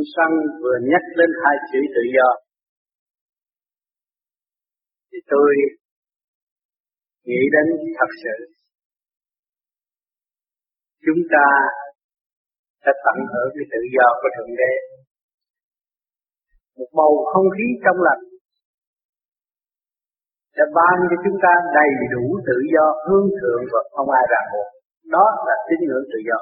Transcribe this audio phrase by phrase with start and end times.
[0.00, 2.28] Anh Sang vừa nhắc đến hai chữ tự do.
[5.10, 5.50] Thì tôi
[7.26, 7.66] nghĩ đến
[7.98, 8.36] thật sự
[11.06, 11.46] chúng ta
[12.84, 14.72] đã tận hưởng cái tự do của Thượng Đế.
[16.78, 18.22] Một bầu không khí trong lành
[20.56, 24.46] đã ban cho chúng ta đầy đủ tự do hướng thượng và không ai ràng
[24.52, 24.68] buộc.
[25.14, 26.38] Đó là tín ngưỡng tự do.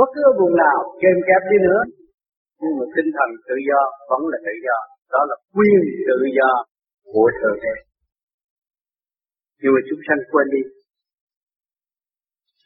[0.00, 1.80] Bất cứ vùng nào kèm kẹp đi nữa,
[2.60, 4.78] nhưng mà tinh thần tự do vẫn là tự do.
[5.12, 6.50] Đó là quyền tự do
[7.12, 7.74] của Thượng Đế.
[9.60, 10.62] Nhưng mà chúng sanh quên đi.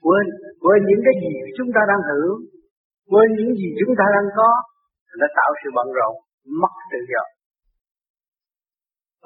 [0.05, 0.25] Quên,
[0.63, 2.37] quên những cái gì chúng ta đang hưởng,
[3.11, 4.51] quên những gì chúng ta đang có,
[5.21, 6.15] nó tạo sự bận rộn,
[6.61, 7.23] mất tự do.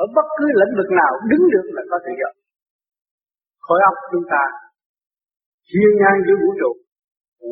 [0.03, 2.29] Ở bất cứ lĩnh vực nào đứng được là có tự do.
[3.65, 4.43] Khối óc chúng ta
[5.69, 6.73] chia ngang với vũ trụ,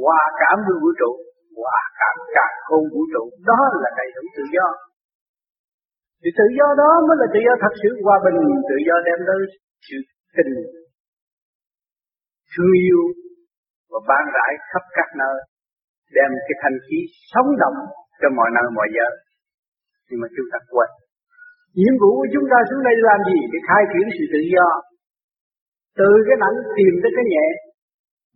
[0.02, 1.10] hòa cảm với vũ trụ,
[1.60, 4.66] hòa cảm cả không vũ trụ, đó là đầy đủ tự do.
[6.20, 7.90] Thì tự do đó mới là tự do thật sự.
[8.06, 8.38] Hòa bình,
[8.70, 9.40] tự do đem tới
[9.87, 9.96] sự
[10.37, 10.52] tình
[12.52, 13.01] thương yêu
[13.90, 15.37] và ban rãi khắp các nơi
[16.16, 16.98] đem cái thanh khí
[17.32, 17.78] sống động
[18.21, 19.09] cho mọi nơi mọi giờ.
[20.09, 20.90] Nhưng mà chúng ta quên.
[21.78, 23.38] Nhiệm vụ của chúng ta xuống đây làm gì?
[23.52, 24.68] Để khai triển sự tự do.
[25.98, 27.46] Từ cái nặng tìm tới cái nhẹ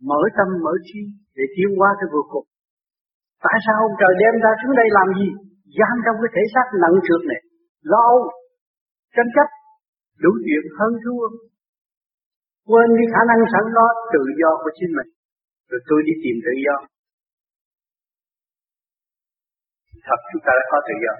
[0.09, 0.99] mở tâm, mở trí
[1.37, 2.45] để tiến qua cái vô cục
[3.45, 5.29] tại sao ông trời đem ra xuống đây làm gì?
[5.77, 7.41] Giam trong cái thể xác nặng trược này.
[7.91, 8.19] Lo âu
[9.15, 9.47] tranh chấp
[10.23, 11.25] đủ chuyện hơn thua.
[12.69, 15.09] Quên đi khả năng sẵn đó tự do của chính mình,
[15.69, 16.75] rồi tôi đi tìm tự do.
[20.07, 21.13] Thật, chúng ta đã có tự do.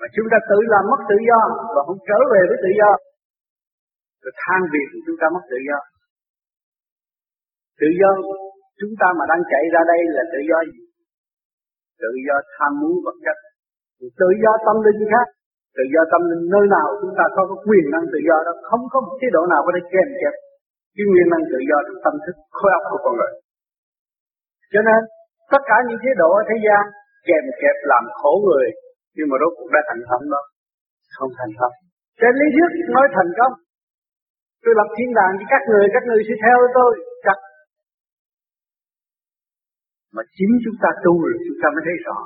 [0.00, 1.40] Mà chúng ta tự làm mất tự do,
[1.74, 2.90] và không trở về với tự do.
[4.22, 5.78] Rồi than việc chúng ta mất tự do
[7.80, 8.10] tự do,
[8.80, 10.78] chúng ta mà đang chạy ra đây là tự do gì?
[12.02, 13.38] Tự do tham muốn vật chất.
[14.20, 15.26] Tự do tâm linh khác.
[15.76, 18.82] Tự do tâm linh nơi nào chúng ta có quyền năng tự do đó, không
[18.92, 20.34] có một chế độ nào có thể kèm kẹp
[20.96, 23.32] cái nguyên năng tự do trong tâm thức, khối óc của con người.
[24.72, 25.00] Cho nên,
[25.52, 26.82] tất cả những chế độ ở thế gian
[27.28, 28.66] kèm kẹp làm khổ người,
[29.16, 30.42] nhưng mà rốt cuộc đã thành công đó.
[31.16, 31.74] Không thành công
[32.20, 33.52] trên lý thuyết nói thành công.
[34.62, 36.92] Tôi lập thiên đàng cho các người các người sẽ theo tôi
[40.16, 42.18] mà chính chúng ta tu rồi, chúng ta mới thấy rõ.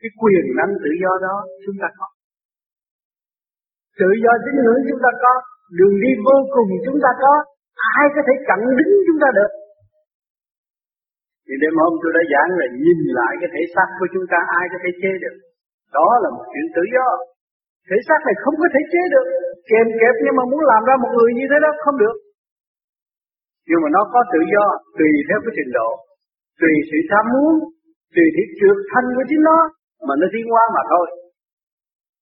[0.00, 2.06] Cái quyền năng tự do đó chúng ta có.
[4.00, 5.32] Tự do tín ngưỡng chúng ta có,
[5.78, 7.32] đường đi vô cùng chúng ta có,
[7.96, 9.52] ai có thể chặn đứng chúng ta được?
[11.46, 14.38] Thì đêm hôm tôi đã giảng là nhìn lại cái thể xác của chúng ta,
[14.58, 15.36] ai có thể chế được?
[15.96, 17.06] Đó là một chuyện tự do.
[17.88, 19.26] Thể xác này không có thể chế được.
[19.70, 22.16] Kèm kẹp nhưng mà muốn làm ra một người như thế đó không được.
[23.68, 24.64] Nhưng mà nó có tự do
[24.98, 25.90] tùy theo cái trình độ
[26.60, 27.54] tùy sự tham muốn
[28.14, 29.58] tùy thị trượt thanh của chính nó
[30.06, 31.06] mà nó tiến hóa mà thôi.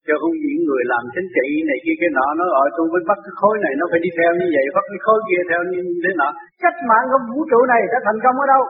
[0.07, 3.03] Cho không những người làm chính trị này kia cái nọ nó gọi tôi với
[3.09, 5.61] bắt cái khối này nó phải đi theo như vậy bắt cái khối kia theo
[5.73, 6.29] như thế nọ.
[6.63, 8.63] Cách mạng của vũ trụ này đã thành công ở đâu?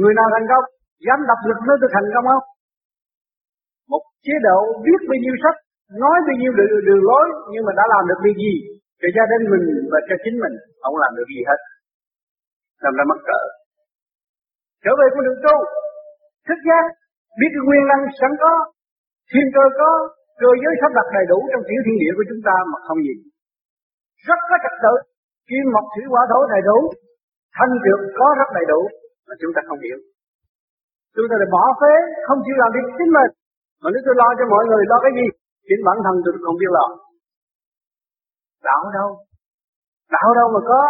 [0.00, 0.64] Người nào thành công?
[1.06, 2.44] Dám đập lực nó được thành công không?
[3.92, 5.58] Một chế độ viết bao nhiêu sách
[6.02, 8.54] nói bao nhiêu đường, đường lối nhưng mà đã làm được việc gì?
[9.00, 11.60] Cho gia đình mình và cho chính mình không làm được gì hết.
[12.84, 13.40] Làm ra mắc cỡ
[14.84, 15.56] trở về con đường tu.
[16.46, 16.84] Thức giác,
[17.38, 18.52] biết cái nguyên năng sẵn có,
[19.30, 19.90] thiên cơ có,
[20.40, 23.00] cơ giới sắp đặt đầy đủ trong tiểu thiên địa của chúng ta mà không
[23.06, 23.20] nhìn
[24.26, 24.94] rất có trật tự,
[25.48, 26.78] kim mộc thủy hỏa thổ đầy đủ,
[27.56, 28.80] thanh trượt có rất đầy đủ
[29.26, 29.98] mà chúng ta không hiểu.
[31.14, 31.94] Chúng ta lại bỏ phế,
[32.26, 33.32] không chỉ làm việc chính mình.
[33.82, 35.26] Mà nếu tôi lo cho mọi người, lo cái gì?
[35.68, 36.86] Chính bản thân tôi không biết lo.
[38.68, 39.08] Đạo đâu?
[40.14, 40.80] Đạo đâu mà có?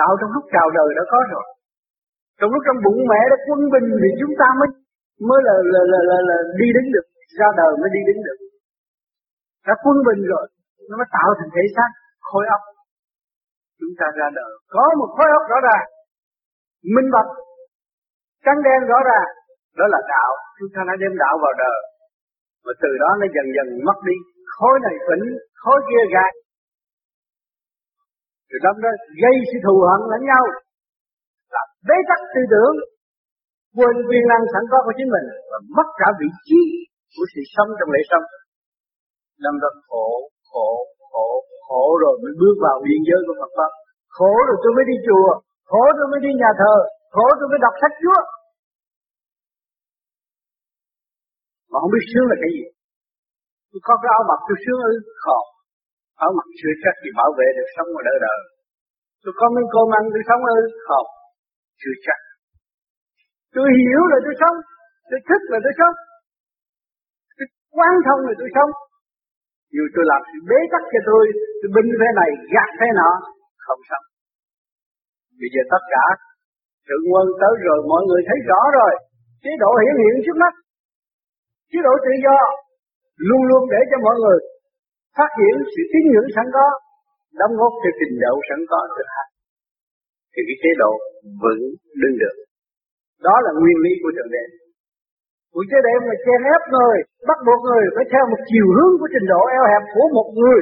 [0.00, 1.46] Đạo trong lúc chào đời đã có rồi
[2.40, 4.68] trong lúc trong bụng mẹ đã quân bình thì chúng ta mới
[5.28, 7.06] mới là là, là, là, là đi đến được
[7.38, 8.38] ra đời mới đi đến được.
[9.66, 10.44] Đã quân bình rồi
[10.88, 11.90] nó mới tạo thành thể xác
[12.28, 12.62] khối óc.
[13.80, 15.86] Chúng ta ra đời có một khối óc rõ ràng
[16.94, 17.30] minh bạch
[18.44, 19.28] trắng đen rõ ràng.
[19.78, 21.78] Đó là đạo chúng ta đã đem đạo vào đời.
[22.64, 24.16] Và từ đó nó dần dần mất đi
[24.54, 25.26] khối này phỉnh
[25.62, 26.32] khối kia gạt.
[28.50, 28.90] Rồi đó nó
[29.22, 30.44] gây sự thù hận lẫn nhau
[31.88, 32.74] bế tắc tư tưởng,
[33.76, 36.60] quên quyền năng sẵn có của chính mình và mất cả vị trí
[37.14, 38.26] của sự sống trong lễ sống.
[39.44, 40.08] Đâm ra khổ
[40.50, 40.70] khổ
[41.12, 41.28] khổ
[41.66, 43.70] khổ rồi mới bước vào biên giới của Phật pháp.
[44.16, 45.28] Khổ rồi tôi mới đi chùa,
[45.70, 46.74] khổ tôi mới đi nhà thờ,
[47.14, 48.20] khổ tôi mới đọc sách Chúa.
[51.70, 52.64] Mà không biết sướng là cái gì.
[53.70, 54.94] Tôi có cái áo mặc, tôi sướng ư?
[55.24, 55.46] Không.
[56.24, 58.40] Áo mặc chưa chắc thì bảo vệ được sống ở đời đời
[59.22, 60.58] tôi có miếng cơm ăn, tôi sống ư?
[60.88, 61.08] Không
[61.82, 62.18] chưa chắc
[63.56, 64.56] Tôi hiểu là tôi sống.
[65.10, 65.96] Tôi thích là tôi sống.
[67.36, 67.46] Tôi
[67.76, 68.70] quán thông là tôi sống.
[69.74, 71.22] Dù tôi làm sự bế tắc cho tôi,
[71.60, 73.10] tôi binh thế này, gạt thế nọ,
[73.64, 74.06] không sống.
[75.40, 76.04] Bây giờ tất cả
[76.86, 78.92] sự quân tới rồi mọi người thấy rõ rồi.
[79.44, 80.52] Chế độ hiển hiện trước mắt.
[81.70, 82.38] Chế độ tự do
[83.28, 84.38] luôn luôn để cho mọi người
[85.16, 86.66] phát hiện sự tín ngưỡng sẵn có,
[87.40, 89.30] đóng góp cho trình độ sẵn có thực hành.
[90.32, 90.92] Thì cái chế độ
[91.42, 91.62] vững
[92.00, 92.36] đứng được.
[93.26, 94.44] Đó là nguyên lý của Thượng Đế.
[95.54, 96.96] Của chế độ mà chen ép người,
[97.28, 100.28] bắt buộc người phải theo một chiều hướng của trình độ eo hẹp của một
[100.40, 100.60] người.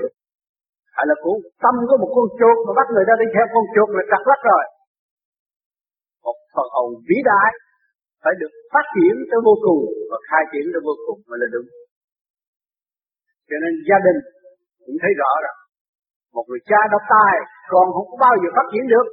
[0.97, 1.35] Hay là của
[1.65, 4.23] tâm của một con chuột mà bắt người ta đi theo con chuột là chặt
[4.31, 4.65] lắc rồi.
[6.25, 7.51] Một phần hồn vĩ đại
[8.23, 11.49] phải được phát triển tới vô cùng và khai triển tới vô cùng mới là
[11.55, 11.69] đúng.
[13.49, 14.19] Cho nên gia đình
[14.85, 15.57] cũng thấy rõ rồi.
[16.35, 17.35] Một người cha độc tài
[17.73, 19.07] còn không bao giờ phát triển được.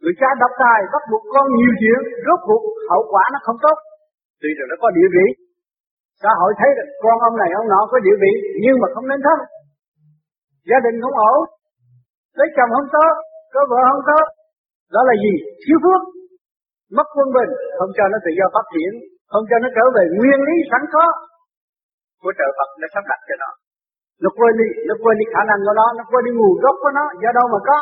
[0.00, 3.58] Người cha độc tài bắt buộc con nhiều chuyện, rốt cuộc hậu quả nó không
[3.64, 3.76] tốt.
[4.40, 5.26] Tuy rằng nó có địa vị,
[6.22, 8.32] xã hội thấy được con ông này ông nọ có địa vị
[8.64, 9.38] nhưng mà không nên thân.
[10.70, 11.38] Gia đình không ổn,
[12.38, 13.12] lấy chồng không tốt,
[13.54, 14.26] có vợ không tốt.
[14.94, 15.34] Đó là gì?
[15.62, 16.02] Thiếu phước,
[16.96, 18.92] mất quân bình, không cho nó tự do phát triển,
[19.32, 21.04] không cho nó trở về nguyên lý sẵn có
[22.22, 23.50] của trời Phật đã sắp đặt cho nó
[24.22, 26.76] nó quên đi nó quên đi khả năng của nó nó quên đi nguồn gốc
[26.82, 27.76] của nó do đâu mà có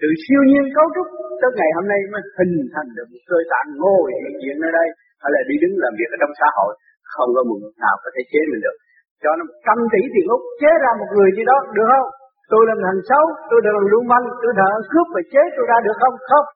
[0.00, 1.06] từ siêu nhiên cấu trúc,
[1.40, 4.70] tới ngày hôm nay mới hình thành được một cơ tạng ngồi hiện diện ở
[4.78, 4.88] đây.
[5.22, 6.72] Hay là đi đứng làm việc ở trong xã hội,
[7.12, 8.76] không có một nào có thể chế mình được.
[9.22, 12.08] Cho nó trăm tỷ tiền úc chế ra một người gì đó được không?
[12.52, 15.76] Tôi làm thằng xấu tôi làm lưu manh tôi thợ cướp và chế tôi ra
[15.86, 16.16] được không?
[16.30, 16.46] Không.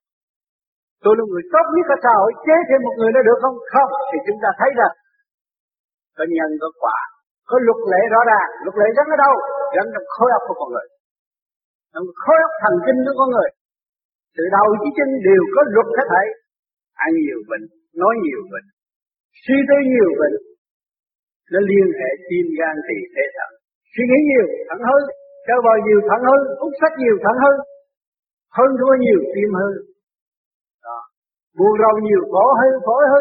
[1.05, 3.57] Tôi là người tốt nhất ở xã hội, chế thêm một người nó được không?
[3.75, 3.91] Không.
[4.11, 4.95] Thì chúng ta thấy rằng
[6.17, 6.99] có nhân có quả,
[7.51, 8.49] có luật lệ rõ ràng.
[8.65, 9.35] Luật lệ gắn ở đâu?
[9.77, 10.87] Gắn trong khối óc của con người
[12.23, 13.51] khối óc thần kinh của con người,
[14.37, 16.27] từ đầu chí chân đều có luật hết thảy.
[17.05, 17.65] Ăn nhiều bệnh,
[18.01, 18.67] nói nhiều bệnh,
[19.43, 20.37] suy tư nhiều bệnh,
[21.53, 23.51] nó liên hệ tim gan tỳ thể thận.
[23.93, 24.99] Suy nghĩ nhiều, thận hư
[25.47, 27.53] chơi bời nhiều thận hư, hút sách nhiều thận hư,
[28.57, 29.71] hơn thua nhiều tim hư.
[30.85, 30.99] Đó.
[31.59, 33.21] buồn rầu nhiều, khổ hư phổi hư.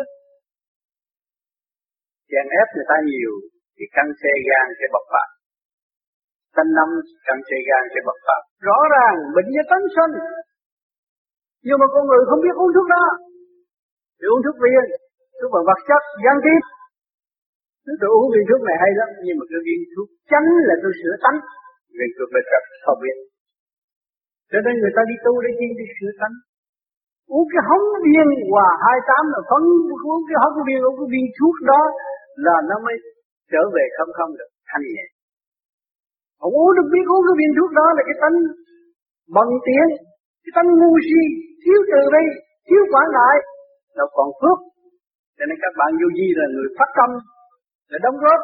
[2.29, 3.33] Chèn ép người ta nhiều,
[3.75, 5.27] thì căng xe gan sẽ bộc phát.
[6.55, 6.89] Thanh năm
[7.27, 8.41] cần xe gan sẽ bộc phát.
[8.67, 10.13] Rõ ràng, bệnh như tánh sinh
[11.65, 13.03] Nhưng mà con người không biết uống thuốc đó.
[14.17, 14.85] Thì uống thuốc viên,
[15.39, 16.61] Thuốc bằng vật chất, gián tiếp.
[18.01, 20.91] Tôi uống viên thuốc này hay lắm, Nhưng mà cái viên thuốc chánh là tôi
[20.99, 21.37] sửa tánh.
[21.97, 23.17] Viên thuốc bệnh tật không biết
[24.51, 26.35] Cho nên người ta đi tu để chi đi sửa tánh.
[27.35, 29.63] Uống cái hống viên hòa hai tám là phấn
[30.09, 31.81] Uống cái hống viên, uống cái viên thuốc đó
[32.45, 32.95] Là nó mới
[33.51, 35.05] trở về không không được thanh nhẹ
[36.45, 38.37] ông uống được biết uống cái viên thuốc đó là cái tánh
[39.35, 39.87] bằng tiến,
[40.43, 41.21] cái tánh ngu si
[41.63, 42.23] thiếu từ bi
[42.67, 43.35] thiếu quản lại.
[43.97, 44.57] Đâu còn phước.
[45.37, 47.09] Cho nên các bạn vô di là người phát tâm
[47.91, 48.39] là đóng góp.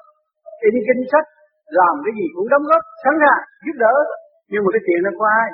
[0.67, 1.27] In kinh sách
[1.79, 3.95] làm cái gì cũng đóng góp sẵn sàng giúp đỡ.
[4.51, 5.49] Nhưng mà cái tiền nó có ai?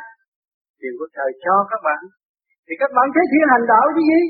[0.80, 2.02] Tiền của trời cho các bạn.
[2.66, 4.22] Thì các bạn thấy thiên hành đạo chứ gì?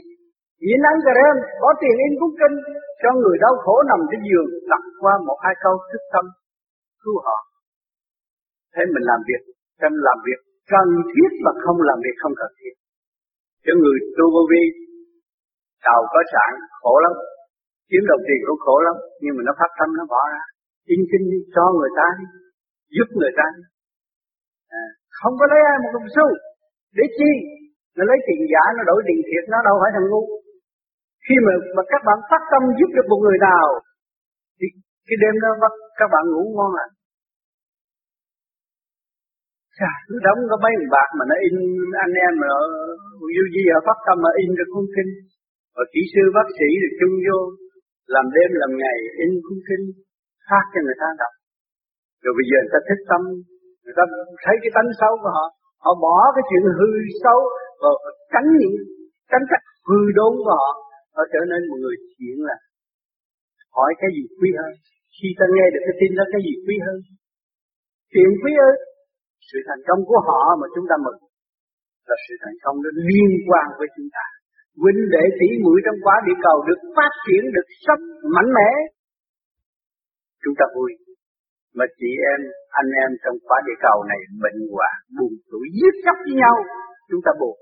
[0.66, 2.56] Nhịn ăn cà rem, có tiền in cuốn kinh
[3.02, 6.26] cho người đau khổ nằm trên giường đặt qua một hai câu thức tâm
[7.04, 7.38] cứu họ.
[8.76, 9.42] Thế mình làm việc,
[9.80, 10.40] xem làm việc
[10.74, 12.74] cần thiết và không làm việc không cần thiết.
[13.66, 14.64] Cho người tu vô vi,
[15.86, 17.14] giàu có trạng khổ lắm,
[17.90, 20.44] kiếm đồng tiền cũng khổ lắm, nhưng mà nó phát tâm nó bỏ ra,
[20.94, 22.26] in kinh đi cho người ta đi,
[22.96, 23.64] giúp người ta đi.
[24.82, 24.86] À,
[25.20, 26.28] không có lấy ai một đồng xu,
[26.98, 27.32] để chi?
[27.98, 30.24] Nó lấy tiền giả nó đổi tiền thiệt nó đâu phải thằng ngu
[31.26, 33.68] khi mà mà các bạn phát tâm giúp được một người nào
[34.58, 34.68] thì
[35.08, 35.50] cái đêm đó
[36.00, 36.88] các bạn ngủ ngon à
[39.80, 41.56] Chà, cứ đóng có mấy bạc mà nó in
[42.06, 42.50] anh em mà
[43.36, 45.12] du di ở phát tâm mà in được cuốn kinh
[45.76, 47.40] và kỹ sư bác sĩ được chung vô
[48.16, 49.84] làm đêm làm ngày in cuốn kinh
[50.48, 51.34] phát cho người ta đọc.
[52.24, 53.22] Rồi bây giờ người ta thích tâm
[53.84, 54.04] người ta
[54.44, 55.46] thấy cái tánh xấu của họ
[55.84, 56.90] họ bỏ cái chuyện hư
[57.24, 57.40] xấu
[57.82, 57.90] và
[58.34, 58.76] tránh những
[59.32, 60.72] tránh cách hư đốn của họ
[61.16, 62.58] họ trở nên một người thiện là
[63.78, 64.74] hỏi cái gì quý hơn?
[65.16, 66.98] Khi ta nghe được cái tin đó cái gì quý hơn?
[68.14, 68.76] Chuyện quý hơn
[69.50, 71.20] sự thành công của họ mà chúng ta mừng
[72.10, 74.26] là sự thành công nó liên quan với chúng ta.
[74.82, 78.04] Huynh đệ tỷ muội trong quả địa cầu được phát triển, được sống
[78.36, 78.70] mạnh mẽ.
[80.44, 80.92] Chúng ta vui
[81.78, 82.40] mà chị em,
[82.82, 86.56] anh em trong quả địa cầu này bệnh hoạn, buồn tuổi, giết chóc với nhau,
[87.10, 87.56] chúng ta buồn.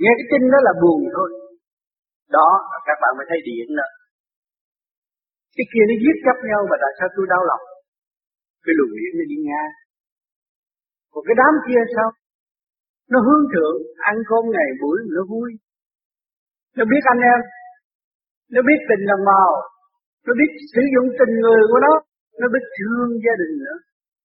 [0.00, 1.28] Nghe cái tin đó là buồn thôi.
[2.36, 2.48] Đó
[2.86, 3.88] các bạn mới thấy điện đó.
[5.56, 7.64] cái kia nó giết chóc nhau mà tại sao tôi đau lòng?
[8.64, 9.72] Cái luồng điện nó đi ngang
[11.12, 12.08] còn cái đám kia sao?
[13.12, 13.76] Nó hướng thượng,
[14.10, 15.48] ăn cơm ngày buổi nó vui.
[16.76, 17.40] Nó biết anh em,
[18.54, 19.50] nó biết tình đồng bào
[20.26, 21.92] nó biết sử dụng tình người của nó
[22.40, 23.76] nó biết thương gia đình nữa,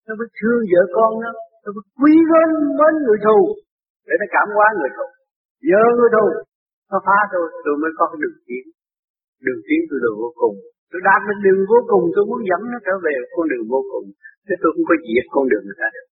[0.08, 1.32] nó biết thương vợ con nó
[1.63, 2.50] nó biết quý mến
[2.80, 3.39] mến người thù,
[4.08, 5.06] để nó cảm hóa người thù.
[5.70, 6.25] Nhớ người thù,
[6.92, 8.65] nó phá tôi tôi mới có cái đường tiến.
[9.46, 10.56] Đường tiến tôi đường vô cùng.
[10.92, 13.82] Tôi đạt đến đường vô cùng, tôi muốn dẫn nó trở về con đường vô
[13.92, 14.06] cùng.
[14.46, 16.08] Thế tôi không có diệt con đường người ta được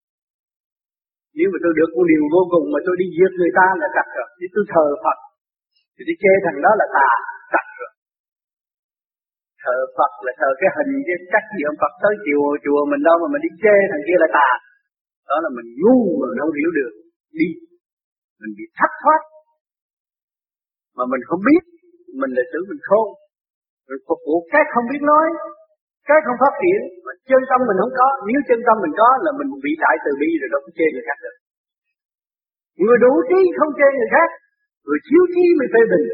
[1.37, 3.87] nếu mà tôi được một điều vô cùng mà tôi đi giết người ta là
[3.95, 4.27] chặt rồi.
[4.37, 5.17] Thì tôi thờ Phật.
[5.95, 7.09] Thì đi chê thằng đó là tà.
[7.53, 7.91] Chặt rồi.
[9.63, 13.01] Thờ Phật là thờ cái hình, cái cách gì ông Phật tới chùa chùa mình
[13.07, 14.49] đâu mà mình đi chê thằng kia là tà.
[15.29, 16.93] Đó là mình ngu mà mình không hiểu được.
[17.39, 17.49] Đi.
[18.41, 19.21] Mình bị thất thoát.
[20.97, 21.63] Mà mình không biết.
[22.21, 23.07] Mình là tưởng mình khôn.
[23.87, 25.27] Mình phục vụ cái không biết nói
[26.07, 28.07] cái không phát triển, mà chân tâm mình không có.
[28.27, 30.87] Nếu chân tâm mình có là mình bị đại từ bi rồi đâu có chê
[30.91, 31.35] người khác được.
[32.83, 34.29] Người đủ trí không chê người khác.
[34.85, 36.05] Người thiếu trí mới phê bình.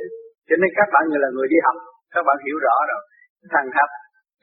[0.48, 1.78] Cho nên các bạn người là người đi học,
[2.14, 3.02] các bạn hiểu rõ rồi.
[3.54, 3.92] Thằng học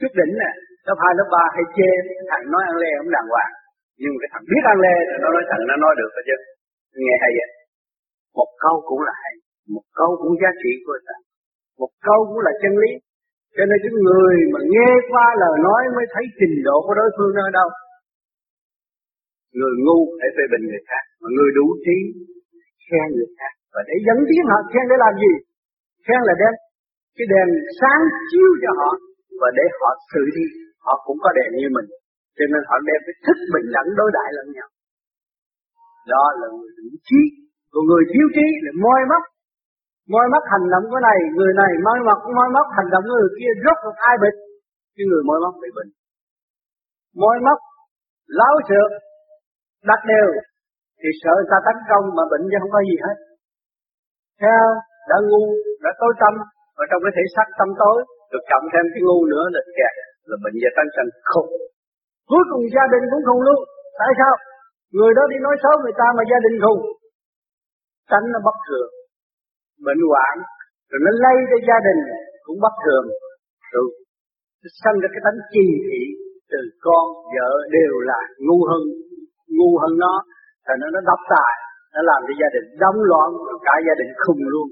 [0.01, 0.51] chút đỉnh nè,
[0.87, 1.91] lớp hai, lớp ba hay chê,
[2.31, 3.53] thằng nói ăn lê không đàng hoàng.
[4.01, 6.37] Nhưng cái thằng biết ăn lê nó nói thằng nó nói được rồi chứ.
[7.03, 7.51] Nghe hay vậy?
[8.39, 9.35] Một câu cũng là hay,
[9.75, 11.23] một câu cũng giá trị của thằng
[11.81, 12.91] một câu cũng là chân lý
[13.57, 17.11] cho nên cái người mà nghe qua lời nói mới thấy trình độ của đối
[17.17, 17.69] phương ở đâu?
[19.59, 21.99] Người ngu phải phê bình người khác, mà người đủ trí
[22.87, 23.53] khen người khác.
[23.75, 25.33] Và để dẫn tiến họ, khen để làm gì?
[26.07, 26.55] Khen là đem
[27.17, 27.49] cái đèn
[27.81, 28.91] sáng chiếu cho họ,
[29.41, 30.47] và để họ xử đi
[30.85, 31.89] họ cũng có đèn như mình,
[32.37, 34.69] cho nên họ đem cái thức bình đẳng đối đại lẫn nhau.
[36.13, 37.23] Đó là người đủ trí.
[37.73, 39.23] Còn người thiếu trí là môi mắt
[40.13, 43.17] moi mắt hành động của này, người này moi mắt moi mắt hành động của
[43.19, 44.37] người kia rất là ai bệnh?
[44.95, 45.91] Cái người moi mắt bị bệnh.
[47.23, 47.59] Moi mắt
[48.39, 48.91] láo xược
[49.91, 50.29] đặt đều,
[51.01, 53.17] thì sợ người ta tấn công mà bệnh chứ không có gì hết.
[54.43, 54.63] Theo
[55.11, 55.45] đã ngu,
[55.85, 56.35] đã tối tâm
[56.77, 57.99] và trong cái thể xác tâm tối
[58.33, 59.95] được cộng thêm cái ngu nữa là kẹt,
[60.29, 61.51] là bệnh về tăng sanh khùng.
[62.31, 63.61] Cuối cùng gia đình cũng khùng luôn.
[64.01, 64.35] Tại sao?
[64.97, 66.83] Người đó đi nói xấu người ta mà gia đình khùng.
[68.11, 68.89] Tánh nó bất thường
[69.87, 70.35] bệnh hoạn,
[70.91, 72.01] rồi nó lây cho gia đình,
[72.47, 73.07] cũng bất thường.
[73.73, 73.85] Rồi
[74.63, 76.03] nó sanh ra cái tánh chi thị
[76.53, 78.83] từ con, vợ đều là ngu hơn
[79.57, 80.15] ngu hơn nó
[80.67, 81.55] thành nó nó độc tài,
[81.95, 83.29] nó làm cho gia đình đóng loạn
[83.67, 84.69] cả gia đình khùng luôn.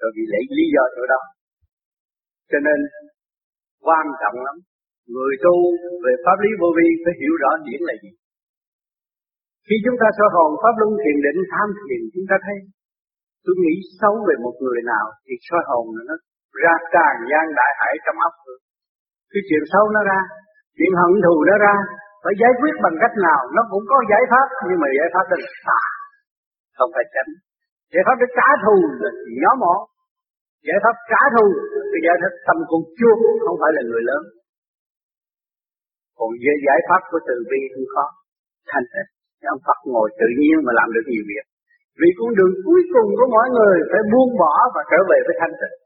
[0.00, 1.20] Rồi vì lấy lý do chỗ đó.
[2.50, 2.78] Cho nên,
[3.86, 4.56] quan trọng lắm,
[5.14, 5.54] người tu
[6.04, 8.10] về pháp lý vô vi phải hiểu rõ điển là gì.
[9.66, 12.56] Khi chúng ta soi hồn, pháp luân thiền định, tham thiền, chúng ta thấy
[13.44, 16.14] tôi nghĩ xấu về một người nào thì soi hồn nó
[16.64, 18.58] ra tràn gian đại hải trong óc tôi.
[19.32, 20.20] Cái chuyện xấu nó ra,
[20.76, 21.74] chuyện hận thù nó ra,
[22.22, 25.24] phải giải quyết bằng cách nào nó cũng có giải pháp, nhưng mà giải pháp
[25.30, 25.82] đó là tà
[26.78, 27.32] không phải chánh
[27.92, 29.10] giải pháp để trả thù là
[29.40, 29.80] nhỏ mọn
[30.68, 31.46] giải pháp trả thù
[31.92, 34.22] cái giải pháp tâm con chuột, không phải là người lớn.
[36.18, 36.30] Còn
[36.66, 38.04] giải pháp của từ bi không có
[38.70, 39.10] thành tịnh
[39.54, 41.44] ông Phật ngồi tự nhiên mà làm được nhiều việc
[42.00, 45.36] vì con đường cuối cùng của mọi người phải buông bỏ và trở về với
[45.40, 45.76] thanh tịnh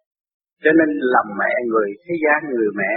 [0.65, 2.93] cho nên làm mẹ người thế gian người mẹ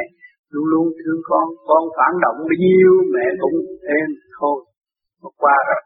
[0.53, 3.57] luôn luôn thương con con phản động bao nhiêu mẹ cũng
[3.97, 4.57] êm thôi.
[5.21, 5.81] Nó qua rồi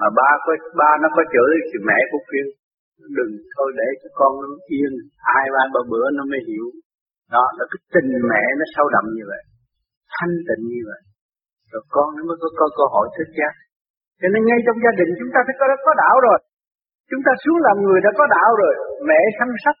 [0.00, 2.46] mà ba có ba nó có chửi thì mẹ cũng kêu
[3.18, 4.92] đừng thôi để cho con nó yên
[5.26, 6.66] hai ba ba bữa nó mới hiểu.
[7.34, 9.42] Đó là cái tình mẹ nó sâu đậm như vậy
[10.14, 11.02] thanh tịnh như vậy.
[11.70, 13.54] Rồi con nó mới có, có cơ hội thức giác.
[14.20, 16.38] Cho nên ngay trong gia đình chúng ta phải có có đạo rồi
[17.10, 18.74] chúng ta xuống làm người đã có đạo rồi.
[19.08, 19.76] Mẹ săn sóc,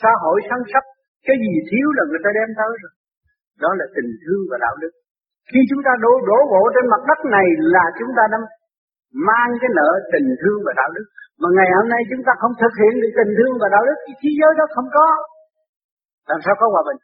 [0.00, 0.84] xã hội săn sóc,
[1.26, 2.92] cái gì thiếu là người ta đem tới rồi.
[3.62, 4.92] Đó là tình thương và đạo đức.
[5.50, 8.38] Khi chúng ta đổ đổ bộ trên mặt đất này là chúng ta đã
[9.28, 11.06] mang cái nợ tình thương và đạo đức.
[11.40, 13.98] Mà ngày hôm nay chúng ta không thực hiện được tình thương và đạo đức
[14.04, 15.06] thì thế giới đó không có.
[16.30, 17.00] Làm sao có hòa bình?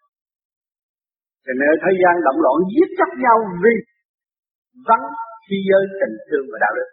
[1.45, 3.75] Thì nên thời gian động loạn giết chóc nhau vì
[4.89, 5.05] vắng
[5.47, 6.89] thế giới tình thương và đạo đức.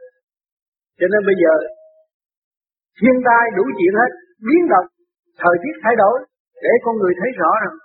[0.99, 1.53] Cho nên bây giờ
[2.99, 4.11] thiên tai đủ chuyện hết
[4.47, 4.87] biến động
[5.41, 6.15] thời tiết thay đổi
[6.65, 7.75] để con người thấy rõ rồi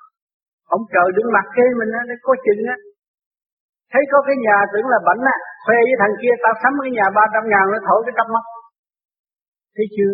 [0.76, 2.76] ông trời đứng mặt kê mình á, có chừng á.
[3.92, 6.90] Thấy có cái nhà tưởng là bệnh á, khoe với thằng kia tao sắm cái
[6.98, 8.44] nhà 300 ngàn nó thổi cái tâm mắt.
[9.76, 10.12] Thấy chưa?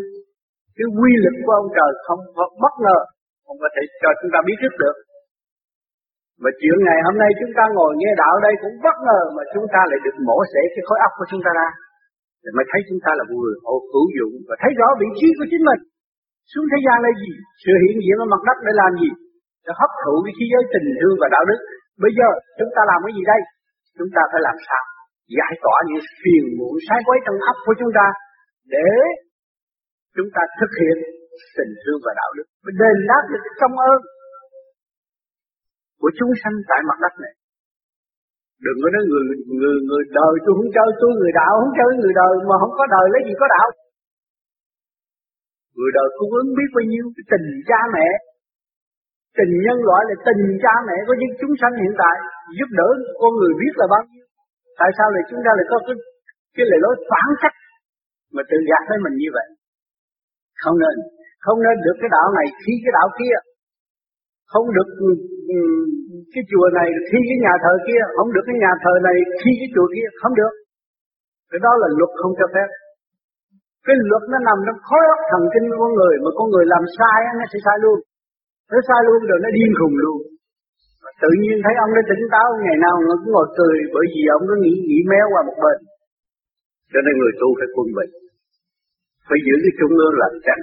[0.76, 2.20] Cái quy lực của ông trời không
[2.64, 2.98] bất ngờ,
[3.46, 4.96] không có thể cho chúng ta biết trước được.
[6.42, 9.42] Mà chuyện ngày hôm nay chúng ta ngồi nghe đạo đây cũng bất ngờ mà
[9.54, 11.68] chúng ta lại được mổ xẻ cái khối óc của chúng ta ra.
[12.44, 15.28] Để mới thấy chúng ta là người hộ hữu dụng và thấy rõ vị trí
[15.38, 15.80] của chính mình.
[16.50, 17.32] Xuống thế gian là gì?
[17.62, 19.10] Sự hiện diện ở mặt đất để làm gì?
[19.64, 21.60] Để hấp thụ cái khí giới tình thương và đạo đức.
[22.04, 23.40] Bây giờ, chúng ta làm cái gì đây?
[23.98, 24.84] Chúng ta phải làm sao?
[25.36, 28.06] Giải tỏa những phiền muộn sai quấy trong ấp của chúng ta
[28.74, 28.88] để
[30.16, 30.96] chúng ta thực hiện
[31.56, 32.46] tình thương và đạo đức.
[32.80, 33.98] Đền đáp được công ơn
[36.00, 37.34] của chúng sanh tại mặt đất này.
[38.66, 39.24] Đừng có nói người
[39.58, 42.74] người người đời tôi không chơi tôi người đạo không chơi người đời mà không
[42.78, 43.68] có đời lấy gì có đạo.
[45.76, 48.08] Người đời cung ứng biết bao nhiêu tình cha mẹ.
[49.38, 52.16] Tình nhân loại là tình cha mẹ của những chúng sanh hiện tại
[52.58, 52.88] Giúp đỡ
[53.20, 54.26] con người biết là bao nhiêu.
[54.80, 55.96] Tại sao lại chúng ta lại có cái,
[56.56, 57.56] cái lời nói phản cách
[58.34, 59.48] Mà tự gạt với mình như vậy?
[60.62, 60.94] Không nên
[61.44, 63.36] Không nên được cái đạo này khi cái đạo kia
[64.52, 65.10] không được ừ,
[65.56, 65.58] ừ,
[66.32, 69.50] cái chùa này khi cái nhà thờ kia, Không được cái nhà thờ này khi
[69.60, 70.52] cái chùa kia, Không được.
[71.50, 72.68] Cái đó là luật không cho phép.
[73.86, 76.66] Cái luật nó nằm trong khối óc thần kinh của con người, mà con người
[76.74, 77.98] làm sai nó sẽ sai luôn.
[78.72, 80.18] Nó sai luôn rồi nó điên khùng luôn.
[81.22, 84.22] Tự nhiên thấy ông nó tỉnh táo, ngày nào nó cũng ngồi cười, bởi vì
[84.36, 85.78] ông nó nghĩ nghĩ méo qua một bên.
[86.92, 88.12] Cho nên người tu phải quân bình.
[89.28, 90.62] Phải giữ cái trung ương làm tránh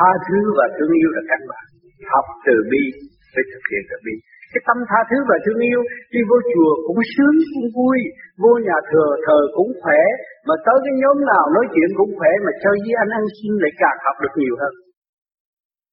[0.00, 1.66] tha thứ và thương yêu là căn bản
[2.12, 2.84] học từ bi
[3.32, 4.14] phải thực hiện từ bi.
[4.52, 5.80] Cái tâm tha thứ và thương yêu
[6.14, 7.98] đi vô chùa cũng sướng, cũng vui.
[8.42, 10.00] Vô nhà thờ thờ cũng khỏe.
[10.48, 13.52] Mà tới cái nhóm nào nói chuyện cũng khỏe, mà chơi với anh ăn xin
[13.62, 14.74] lại càng học được nhiều hơn.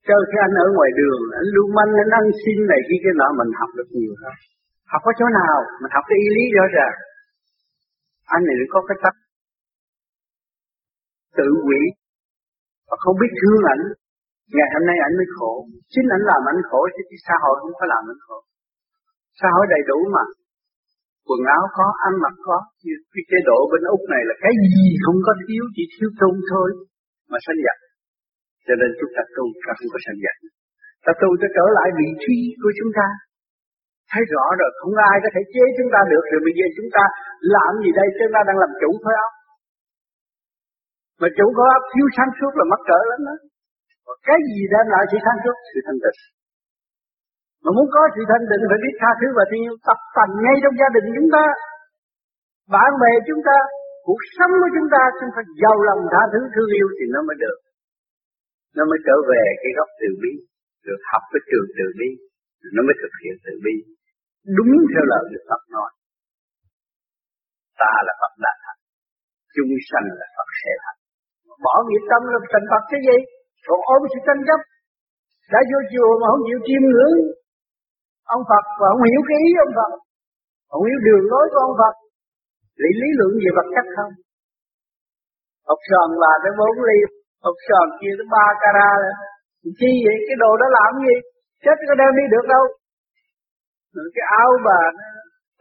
[0.08, 3.14] Chơi với anh ở ngoài đường, anh lưu manh, anh ăn xin này kia, cái
[3.20, 4.36] nọ mình học được nhiều hơn.
[4.92, 5.58] Học có chỗ nào?
[5.82, 6.96] Mình học cái ý lý rõ ràng.
[8.36, 9.14] Anh này có cái tâm
[11.38, 11.82] tự quỷ.
[12.90, 13.84] Và không biết thương ảnh
[14.56, 15.52] ngày hôm nay anh mới khổ.
[15.94, 18.38] Chính anh làm anh khổ, chứ xã hội không có làm anh khổ.
[19.40, 20.24] Xã hội đầy đủ mà.
[21.28, 22.58] Quần áo có, ăn mặc có.
[22.84, 26.10] Như cái chế độ bên úc này là cái gì không có thiếu, chỉ thiếu
[26.20, 26.70] tôn thôi.
[27.32, 27.78] Mà sanh giận
[28.68, 30.38] cho nên chúng ta tu ta không có sanh giận
[31.06, 33.08] ta tu ta trở lại vị trí của chúng ta.
[34.12, 36.24] Thấy rõ rồi, không ai có thể chế chúng ta được.
[36.32, 37.04] Rồi bây giờ chúng ta
[37.56, 38.08] làm gì đây?
[38.18, 39.32] Chúng ta đang làm chủ khối óc.
[41.22, 43.36] Mà chủ khối óc thiếu sáng suốt là mất cỡ lắm đó
[44.28, 46.20] cái gì đem lại sự sáng suốt sự thanh tịnh
[47.64, 50.34] mà muốn có sự thanh định phải biết tha thứ và thương yêu tập tành
[50.44, 51.46] ngay trong gia đình chúng ta.
[52.74, 53.58] Bạn bè chúng ta,
[54.08, 57.20] cuộc sống của chúng ta chúng ta giàu lòng tha thứ thương yêu thì nó
[57.28, 57.58] mới được.
[58.76, 60.34] Nó mới trở về cái gốc từ bi,
[60.88, 62.10] được học cái trường từ bi,
[62.76, 63.76] nó mới thực hiện từ bi.
[64.58, 65.90] Đúng theo lời Đức Phật nói.
[67.82, 68.82] Ta là Phật đã thành,
[69.56, 71.00] chúng sanh là Phật sẽ thành.
[71.66, 73.18] Bỏ nghiệp tâm là thành Phật cái gì?
[73.68, 74.60] Còn ôm sự tranh chấp,
[75.54, 77.16] đã vô chùa mà không chịu chiêm ngưỡng.
[78.36, 79.92] Ông Phật và không hiểu cái ý ông Phật.
[80.72, 81.94] Không hiểu đường lối của ông Phật.
[82.82, 84.14] Lý lý luận về vật chất không?
[85.70, 86.98] Học sòn là tới bốn ly
[87.46, 89.12] học sòn kia tới ba cara là
[89.80, 90.18] chi vậy?
[90.28, 91.16] Cái đồ đó làm gì?
[91.64, 92.64] Chết có đem đi được đâu.
[94.16, 94.80] Cái áo bà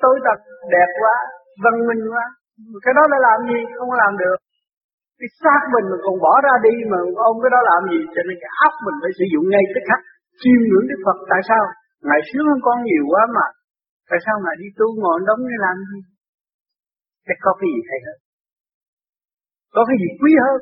[0.03, 0.39] tối tật
[0.75, 1.17] đẹp quá
[1.65, 2.25] văn minh quá.
[2.85, 3.61] Cái đó đã làm gì?
[3.79, 4.39] Không làm được
[5.19, 6.99] cái xác mình mà còn bỏ ra đi mà
[7.31, 9.85] ông cái đó làm gì cho nên cái óc mình phải sử dụng ngay tức
[9.89, 10.01] khắc
[10.41, 11.63] chiêm ngưỡng Đức Phật tại sao
[12.07, 13.47] Ngài sướng hơn con nhiều quá mà.
[14.11, 16.01] Tại sao Ngài đi tu ngồi đóng để làm gì?
[17.27, 18.19] Chắc có cái gì hay hơn.
[19.75, 20.59] Có cái gì quý hơn.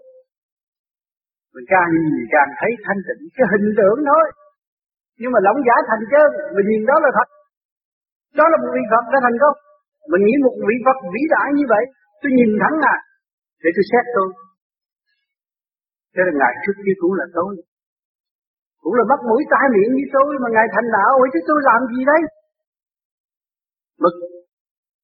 [1.55, 4.27] Mình càng nhìn càng thấy thanh tịnh cái hình tượng thôi.
[5.21, 7.29] Nhưng mà lỏng giả thành chân, mình nhìn đó là thật.
[8.39, 9.57] Đó là một vị Phật đã thành công.
[10.11, 11.85] Mình nghĩ một vị Phật vĩ đại như vậy,
[12.21, 12.97] tôi nhìn thẳng à,
[13.65, 14.29] để tôi xét tôi.
[16.13, 17.51] Thế là Ngài trước kia cũng là tôi
[18.85, 21.59] cũng là bắt mũi tai miệng như tôi mà ngài thành đạo vậy chứ tôi
[21.69, 22.23] làm gì đấy
[24.03, 24.09] mà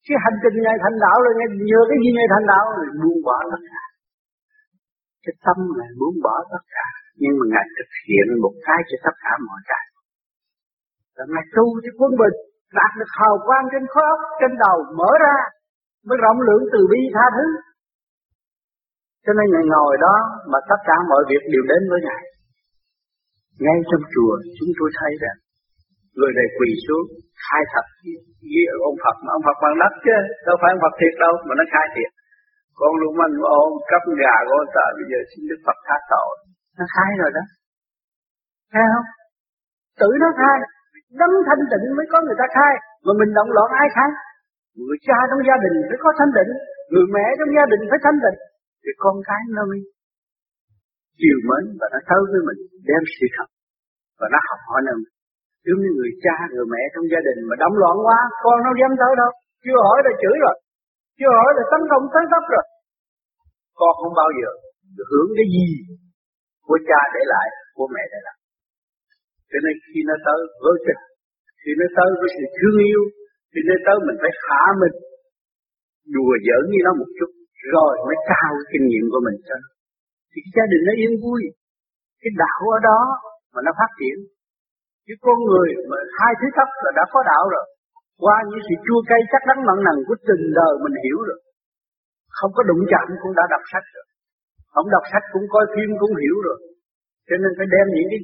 [0.06, 2.64] cái hành trình ngài thành đạo là ngài nhờ cái gì ngài thành đạo?
[2.78, 3.84] Là buông bỏ tất cả.
[5.24, 6.86] Cái tâm là buông bỏ tất cả.
[7.20, 9.84] Nhưng mà ngài thực hiện một cái cho tất cả mọi cái.
[11.16, 12.36] Là ngài tu cho quân bình
[12.78, 15.36] đạt được hào quang trên khó, trên đầu mở ra
[16.06, 17.46] mới rộng lượng từ bi tha thứ
[19.24, 20.16] cho nên ngài ngồi đó
[20.52, 22.22] mà tất cả mọi việc đều đến với ngài.
[23.64, 25.38] Ngay trong chùa, chúng tôi thấy rằng,
[26.18, 27.06] người này quỳ xuống,
[27.44, 27.86] khai thật
[28.52, 31.34] với ông Phật mà ông Phật bằng đất chứ, đâu phải ông Phật thiệt đâu,
[31.46, 32.10] mà nó khai thiệt.
[32.78, 36.32] Con luôn mình ôm cấp gà con ta bây giờ xin Đức Phật tha tội.
[36.78, 37.44] Nó khai rồi đó.
[38.72, 39.08] Khai không?
[40.00, 40.58] Tự nó khai.
[41.20, 42.72] Đấng thanh tịnh mới có người ta khai.
[43.04, 44.10] Mà mình động loạn ai khai?
[44.86, 46.50] Người cha trong gia đình phải có thanh tịnh,
[46.92, 48.38] người mẹ trong gia đình phải thanh tịnh
[48.82, 49.80] thì con cái nó mới
[51.20, 53.48] chiều mến và nó tới với mình, đem sự thật
[54.18, 55.00] và nó học hỏi mình
[55.66, 58.70] giống như người cha, người mẹ trong gia đình mà đóng loạn quá, con nó
[58.80, 59.30] dám tới đâu?
[59.64, 60.56] Chưa hỏi là chửi rồi.
[61.18, 62.64] Chưa hỏi là tấn công tấn tấp rồi.
[63.78, 64.50] Con không bao giờ
[64.96, 65.66] được hưởng cái gì
[66.66, 68.36] của cha để lại, của mẹ để lại.
[69.50, 71.02] Cho nên khi nó tới với tình
[71.62, 73.02] khi nó tới với sự thương yêu,
[73.52, 74.96] khi nó tới mình phải hạ mình,
[76.14, 77.30] đùa giỡn như nó một chút
[77.74, 79.70] rồi mới trao kinh nghiệm của mình cho nó
[80.30, 81.40] thì cái gia đình nó yên vui
[82.22, 83.00] cái đạo ở đó
[83.52, 84.16] mà nó phát triển
[85.10, 87.66] chứ con người mà hai thứ thấp là đã có đạo rồi.
[88.24, 91.38] Qua những sự chua cay chắc đắng mặn nặng của tình đời mình hiểu rồi.
[92.38, 94.06] Không có đụng chạm cũng đã đọc sách rồi.
[94.72, 96.58] Không đọc sách cũng coi phim cũng hiểu rồi.
[97.28, 98.20] Cho nên phải đem những cái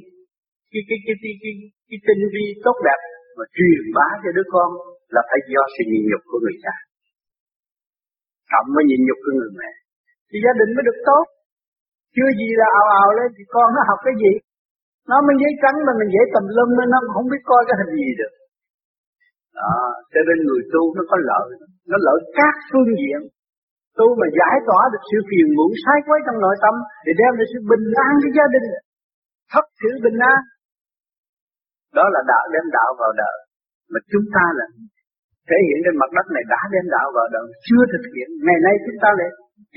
[0.73, 1.53] cái cái cái cái cái, cái,
[1.89, 2.99] cái tinh vi tốt đẹp
[3.37, 4.69] mà truyền bá cho đứa con
[5.15, 6.75] là phải do sự nhịn nhục của người cha.
[8.53, 9.71] Cộng với nhịn nhục của người mẹ.
[10.29, 11.25] Thì gia đình mới được tốt.
[12.15, 14.33] Chưa gì là ào ào lên thì con nó học cái gì?
[15.09, 17.93] Nó mới giấy trắng mà mình dễ tầm lum nó không biết coi cái hình
[18.01, 18.33] gì được.
[19.59, 19.75] Đó,
[20.13, 21.47] cho nên người tu nó có lợi,
[21.91, 23.19] nó lợi các phương diện.
[23.99, 27.31] Tu mà giải tỏa được sự phiền muộn sai quấy trong nội tâm thì đem
[27.39, 28.67] được sự bình an cho gia đình.
[29.53, 30.39] Thất sự bình an.
[31.97, 33.37] Đó là đạo đem đạo vào đời.
[33.91, 34.65] Mà chúng ta là
[35.49, 38.29] thể hiện trên mặt đất này đã đem đạo vào đời, chưa thực hiện.
[38.45, 39.29] Ngày nay chúng ta lại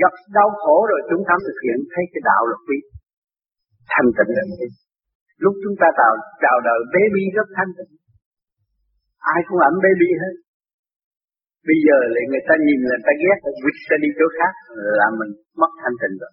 [0.03, 2.79] gặp đau khổ rồi chúng ta thực hiện thấy cái đạo là quý.
[3.93, 4.69] Thanh tịnh là quý.
[5.45, 6.13] Lúc chúng ta chào,
[6.45, 7.93] chào đời bé bi rất thanh tịnh.
[9.35, 10.35] Ai cũng ẩm bé bi hết.
[11.69, 14.55] Bây giờ lại người ta nhìn người ta ghét, vịt ta đi chỗ khác
[14.99, 16.33] là mình mất thanh tịnh rồi.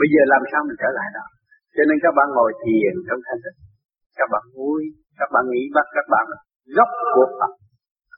[0.00, 1.24] Bây giờ làm sao mình trở lại đó?
[1.74, 3.58] Cho nên các bạn ngồi thiền trong thanh tịnh.
[4.18, 4.80] Các bạn vui,
[5.18, 6.24] các bạn nghĩ bắt các bạn
[6.76, 7.52] gốc của Phật.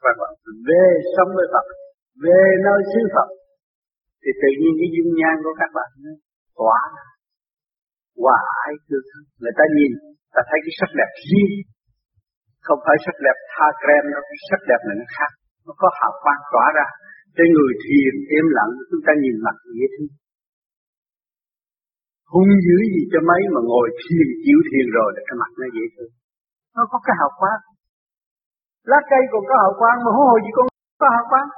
[0.03, 0.33] Các bạn
[0.69, 1.67] về sống với Phật,
[2.25, 3.29] về nơi xứ Phật.
[4.23, 5.91] Thì tự nhiên cái dung nhan của các bạn
[6.59, 6.81] tỏa
[8.23, 9.07] hòa ái thương
[9.41, 9.93] người ta nhìn
[10.35, 11.55] ta thấy cái sắc đẹp riêng.
[12.67, 15.31] Không phải sắc đẹp tha krem nó cái sắc đẹp này nó khác.
[15.67, 16.87] Nó có hào quang tỏa ra.
[17.37, 20.13] Cái người thiền im lặng chúng ta nhìn mặt dễ thương.
[22.33, 25.67] Hung dữ gì cho mấy mà ngồi thiền chịu thiền rồi là cái mặt nó
[25.77, 26.13] dễ thương.
[26.77, 27.63] Nó có cái hào quang
[28.91, 30.67] lá cây còn có hào quang mà huống hồ gì con
[31.03, 31.49] có hào quang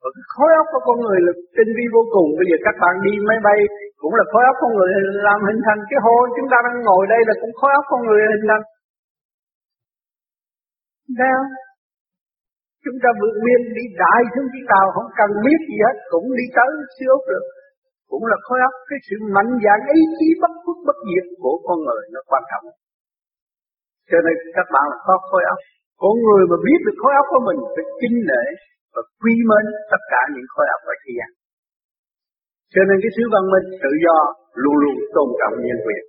[0.00, 2.76] và cái khối óc của con người là tinh vi vô cùng bây giờ các
[2.82, 3.58] bạn đi máy bay
[4.00, 4.90] cũng là khối óc con người
[5.28, 8.00] làm hình thành cái hồ chúng ta đang ngồi đây là cũng khối óc con
[8.06, 8.64] người hình thành
[11.18, 11.32] Thấy
[12.84, 16.26] Chúng ta vượt biên, đi đại xuống chiếc tàu không cần biết gì hết, cũng
[16.38, 17.44] đi tới siêu ốc được.
[18.10, 21.56] Cũng là khối óc, cái sự mạnh dạn, ý chí bất khuất bất diệt của
[21.66, 22.66] con người nó quan trọng.
[24.10, 25.60] Cho nên các bạn là có khối óc.
[26.02, 28.44] Con người mà biết được khối óc của mình phải kinh nể
[28.94, 31.30] và quy mến tất cả những khối óc ở thế gian.
[32.74, 34.18] Cho nên cái sứ văn minh tự do
[34.62, 36.04] luôn luôn tôn trọng nhân quyền.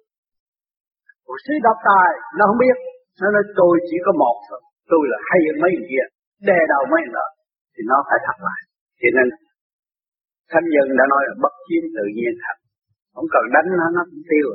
[1.27, 2.77] Một sứ độc tài nó không biết,
[3.21, 6.05] nó nói tôi chỉ có một thôi tôi là hay hơn mấy người kia
[6.49, 7.27] đè đầu mấy người đó
[7.73, 8.61] thì nó phải thật lại
[9.01, 9.27] cho nên
[10.51, 12.57] thánh nhân đã nói là bất chiến tự nhiên thật
[13.13, 14.47] không cần đánh nó nó cũng tiêu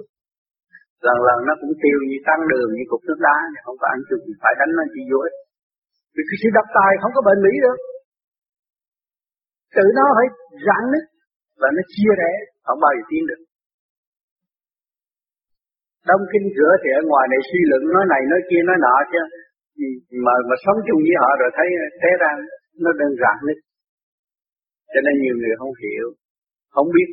[1.07, 4.01] lần lần nó cũng tiêu như tăng đường, như cục nước đá không phải ăn
[4.09, 5.37] chung phải đánh nó chỉ vô ích
[6.15, 7.79] vì cái sự đập tài không có bệnh lý được
[9.77, 10.27] tự nó phải
[10.67, 11.05] rạn nứt
[11.61, 12.33] và nó chia rẽ,
[12.67, 13.41] không bao giờ tiến được.
[16.11, 18.97] Đông kinh rửa thì ở ngoài này suy luận, nói này, nói kia, nói nọ
[19.13, 19.23] chứ.
[20.25, 21.69] Mà mà sống chung với họ rồi thấy
[22.01, 22.31] thế ra,
[22.85, 23.59] nó đơn giản nhất
[24.93, 26.07] cho nên nhiều người không hiểu,
[26.75, 27.09] không biết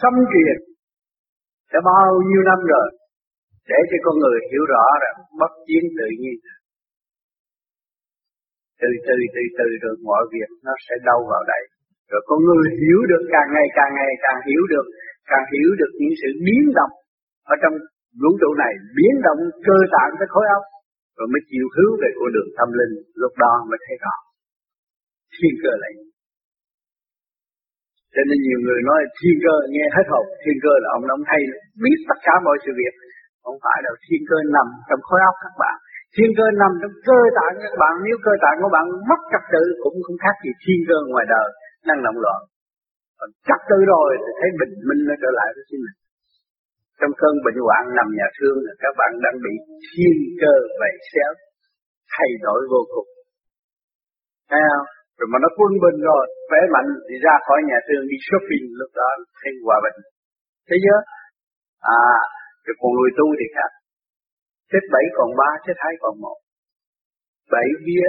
[0.00, 0.56] xâm truyền
[1.72, 2.86] đã bao nhiêu năm rồi
[3.70, 6.38] để cho con người hiểu rõ rằng bất chiến tự nhiên.
[8.80, 11.62] Từ từ từ từ rồi mọi việc nó sẽ đâu vào đây
[12.10, 14.86] rồi con người hiểu được, càng ngày càng ngày, càng hiểu được,
[15.30, 16.92] càng hiểu được những sự biến động
[17.52, 17.74] ở trong
[18.20, 18.72] vũ trụ này.
[18.96, 20.64] Biến động cơ tạng cái khối óc,
[21.16, 22.94] rồi mới chịu hướng về con đường tâm linh.
[23.22, 24.14] Lúc đó mới thấy rõ.
[25.36, 25.92] Thiên cơ lại
[28.14, 31.24] cho nên nhiều người nói thiên cơ, nghe hết hồn, thiên cơ là ông ông
[31.30, 31.40] hay,
[31.84, 32.94] biết tất cả mọi sự việc
[33.44, 35.76] không phải đâu, thiên cơ nằm trong khối óc các bạn.
[36.14, 37.94] Thiên cơ nằm trong cơ tạng các bạn.
[38.04, 41.26] Nếu cơ tạng của bạn mất trật tự cũng không khác gì thiên cơ ngoài
[41.34, 41.48] đời,
[41.88, 42.40] năng động loạn.
[43.18, 45.98] Còn trật tự rồi thì thấy bình minh nó trở lại với chính mình.
[47.00, 49.54] Trong cơn bệnh hoạn nằm nhà thương là các bạn đang bị
[49.88, 51.32] thiên cơ vậy xéo,
[52.14, 53.08] thay đổi vô cùng.
[54.50, 54.86] Thấy không?
[55.18, 58.66] Rồi mà nó quân bình rồi, khỏe mạnh thì ra khỏi nhà thương đi shopping
[58.80, 59.08] lúc đó
[59.40, 59.98] thêm hòa bình.
[60.68, 60.94] Thế chứ
[62.00, 62.00] à
[62.64, 63.70] rồi còn người tu thì khác.
[64.70, 66.38] Chết bảy còn ba chết hai còn một.
[67.54, 68.08] Bảy bia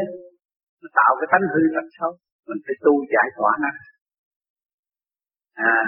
[0.82, 2.12] nó tạo cái tánh hư thật xấu.
[2.48, 3.70] Mình phải tu giải tỏa nó
[5.56, 5.80] à.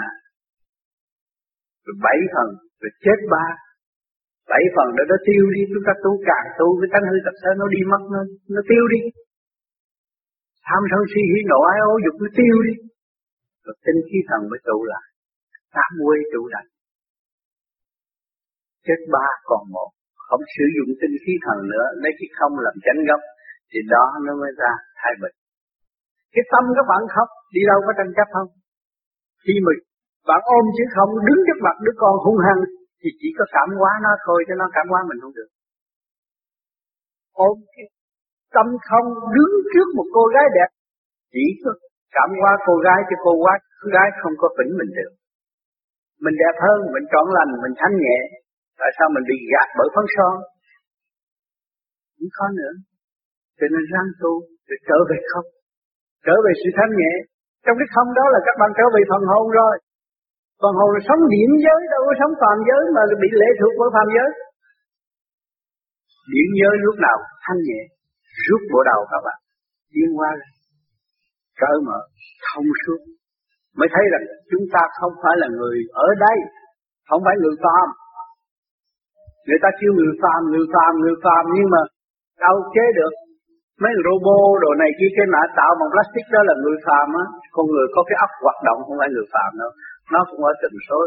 [1.84, 2.48] Rồi bảy phần,
[2.80, 3.46] rồi chết ba.
[4.52, 7.34] Bảy phần đó, nó tiêu đi, chúng ta tu càng tu, cái tánh hư tập
[7.40, 8.20] sâu nó đi mất, nó
[8.54, 9.00] nó tiêu đi.
[10.68, 12.74] Tham sân si, hỉ nộ ái ố dục, nó tiêu đi.
[13.64, 15.06] Rồi tinh khí thần mới tụ lại.
[15.76, 16.66] Tám quê tụ lại
[18.86, 19.90] chết ba, còn một.
[20.28, 23.20] Không sử dụng tinh khí thần nữa lấy cái không làm chánh gốc,
[23.70, 25.36] thì đó nó mới ra thay bệnh
[26.34, 28.50] cái tâm các bạn khóc, đi đâu có tranh chấp không?
[29.44, 29.72] Khi mà
[30.28, 32.60] bạn ôm chứ không, đứng trước mặt đứa con hung hăng,
[33.00, 35.50] thì chỉ có cảm hóa nó thôi cho nó cảm hóa mình không được.
[37.48, 37.86] ôm cái
[38.54, 40.70] tâm không, đứng trước một cô gái đẹp,
[41.34, 41.70] chỉ có
[42.16, 45.12] cảm hóa cô gái cho cô quá cô gái không có phỉnh mình được.
[46.24, 48.18] Mình đẹp hơn, mình trọn lành, mình thanh nhẹ
[48.80, 50.34] tại sao mình bị gạt bởi phấn son?
[52.16, 52.74] Không có nữa.
[53.58, 54.32] Cho nên răng tu
[54.68, 55.46] để trở về không.
[56.26, 57.12] Trở về sự thanh nhẹ.
[57.64, 59.74] Trong cái không đó là các bạn trở về phần hồn rồi.
[60.62, 63.72] Phần hồn là sống điểm giới, đâu có sống phàm giới mà bị lệ thuộc
[63.80, 64.30] bởi phàm giới.
[66.32, 67.80] Điểm giới lúc nào thanh nhẹ,
[68.46, 69.38] rút bộ đầu các bạn.
[69.92, 70.30] Tiến qua
[71.60, 71.98] cởi mở,
[72.48, 73.00] thông suốt.
[73.78, 76.38] Mới thấy rằng chúng ta không phải là người ở đây.
[77.08, 77.88] Không phải người phàm
[79.48, 81.82] người ta kêu người phàm người phàm người phàm, nhưng mà
[82.44, 83.14] đâu chế được.
[83.82, 87.24] Mấy robot đồ này kia, cái nã tạo bằng plastic đó là người phàm á.
[87.54, 89.70] Con người có cái óc hoạt động, không phải người phàm đâu.
[90.12, 90.98] Nó cũng ở tần số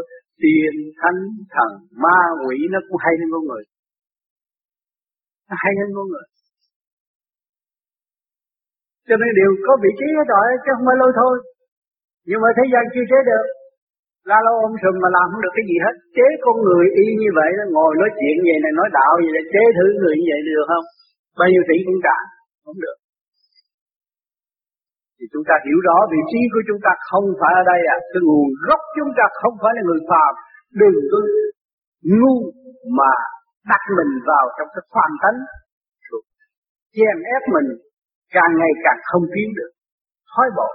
[0.42, 1.18] tiên, thánh,
[1.54, 1.70] thần,
[2.02, 3.64] ma, quỷ, nó cũng hay hơn con người.
[5.48, 6.26] Nó hay hơn con người.
[9.08, 11.34] Cho nên đều có vị trí ở rồi chứ không phải lôi thôi.
[12.28, 13.44] Nhưng mà thế gian chưa chế được
[14.30, 15.94] la lô ôm sùm mà làm không được cái gì hết.
[16.16, 19.32] Chế con người y như vậy nó ngồi nói chuyện vậy này, nói đạo vậy
[19.36, 20.86] là chế thứ người như vậy được không?
[21.38, 22.18] Bao nhiêu tỷ cũng trả,
[22.64, 22.96] không được.
[25.16, 27.96] Thì chúng ta hiểu rõ vị trí của chúng ta không phải ở đây à.
[28.12, 30.32] Cái nguồn gốc chúng ta không phải là người phàm.
[30.80, 31.18] Đừng có
[32.18, 32.36] ngu
[32.98, 33.12] mà
[33.70, 35.38] đặt mình vào trong cái phàm tánh.
[36.96, 37.68] Chèn ép mình,
[38.36, 39.72] càng ngày càng không tiến được.
[40.32, 40.68] Thói bộ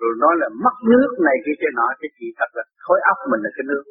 [0.00, 3.18] rồi nói là mất nước này kia kia nọ, cái gì thật là khối óc
[3.30, 3.84] mình là cái nước.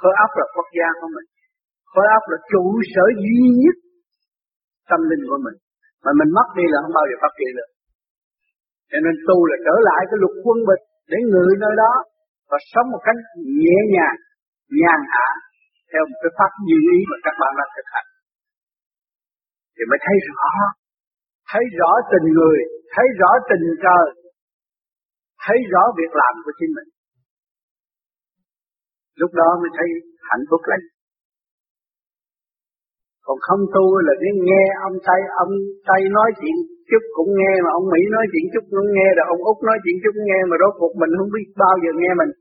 [0.00, 1.26] Khối óc là quốc gia của mình.
[1.92, 3.76] Khối óc là trụ sở duy nhất
[4.90, 5.56] tâm linh của mình.
[6.04, 7.70] Mà mình mất đi là không bao giờ phát triển được.
[8.90, 11.92] Cho nên tu là trở lại cái luật quân bình để ngự nơi đó
[12.50, 13.18] và sống một cách
[13.62, 14.18] nhẹ nhàng,
[14.80, 15.28] nhàn hạ
[15.90, 18.08] theo một cái pháp như ý mà các bạn đang thực hành.
[19.74, 20.50] Thì mới thấy rõ
[21.50, 22.58] thấy rõ tình người,
[22.94, 24.06] thấy rõ tình trời
[25.44, 26.88] thấy rõ việc làm của chính mình.
[29.20, 29.88] Lúc đó mới thấy
[30.30, 30.84] hạnh phúc lành
[33.30, 35.52] còn không tu là cái nghe ông tây ông
[35.88, 36.56] tây nói chuyện
[36.90, 39.78] chút cũng nghe, mà ông mỹ nói chuyện chút cũng nghe, rồi ông úc nói
[39.82, 42.32] chuyện chút cũng nghe, mà rốt cuộc mình không biết bao giờ nghe mình.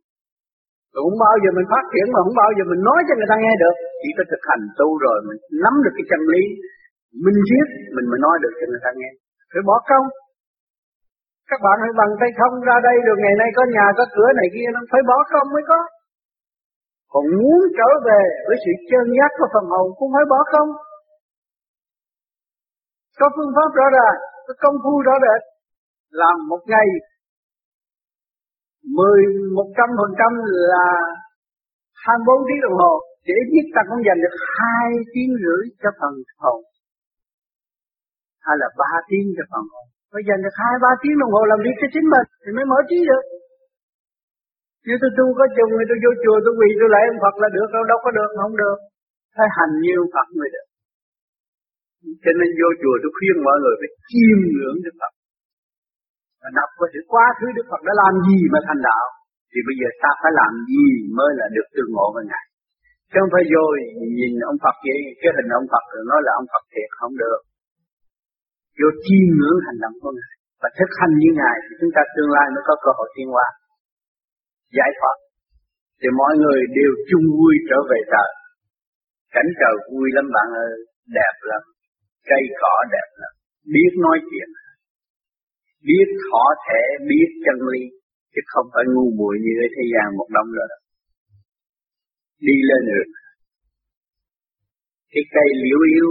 [0.93, 3.29] Rồi không bao giờ mình phát triển, mà không bao giờ mình nói cho người
[3.31, 3.75] ta nghe được.
[4.01, 6.43] Chỉ có thực hành tu rồi mình nắm được cái chân lý,
[7.25, 9.09] minh triết, mình mới nói được cho người ta nghe.
[9.51, 10.05] Phải bỏ công
[11.49, 14.29] các bạn hãy bằng tay không ra đây rồi ngày nay có nhà, có cửa
[14.39, 15.79] này kia, nó phải bỏ không mới có.
[17.13, 20.69] Còn muốn trở về với sự chân giác của phần hồn cũng phải bỏ không.
[23.19, 25.41] Có phương pháp rõ ràng, có công phu rõ rệt.
[26.21, 26.87] Làm một ngày,
[28.97, 29.21] mười,
[29.57, 30.31] một trăm phần trăm
[30.71, 30.87] là
[32.05, 32.93] hai bốn tiếng đồng hồ
[33.27, 36.59] để biết ta cũng dành được hai tiếng rưỡi cho phần hồn,
[38.45, 41.41] hay là ba tiếng cho phần hồn phải dành được hai, ba tiếng đồng hồ
[41.51, 43.23] làm việc cho chính mình, thì mới mở trí được.
[44.85, 47.35] Như tôi tu có chừng người tôi vô chùa tôi quỳ tôi lại ông Phật
[47.43, 48.77] là được, đâu đâu có được, không được.
[49.35, 50.67] Phải hành nhiều Phật mới được.
[52.23, 55.13] Cho nên vô chùa tôi khuyên mọi người phải chiêm ngưỡng Đức Phật.
[56.41, 59.05] Và đọc qua sự quá khứ Đức Phật đã làm gì mà thành đạo?
[59.51, 60.85] Thì bây giờ ta phải làm gì
[61.17, 62.45] mới là được tương ngộ với Ngài?
[63.09, 63.63] Chứ không phải vô
[64.19, 67.13] nhìn ông Phật vậy, cái hình ông Phật rồi nói là ông Phật thiệt, không
[67.23, 67.39] được
[68.79, 72.01] vô chiêm ngưỡng hành động của Ngài và thực hành như Ngài thì chúng ta
[72.13, 73.47] tương lai mới có cơ hội tiến hóa.
[74.77, 75.17] Giải thoát.
[75.99, 78.29] Thì mọi người đều chung vui trở về trời.
[79.35, 80.73] Cảnh trời vui lắm bạn ơi,
[81.17, 81.61] đẹp lắm.
[82.29, 83.31] Cây cỏ đẹp lắm.
[83.73, 84.49] Biết nói chuyện.
[85.87, 87.81] Biết thọ thể, biết chân lý.
[88.33, 90.67] Chứ không phải ngu muội như ở thế gian một đông rồi
[92.47, 93.09] đi lên được.
[95.11, 96.09] Cái cây liễu yếu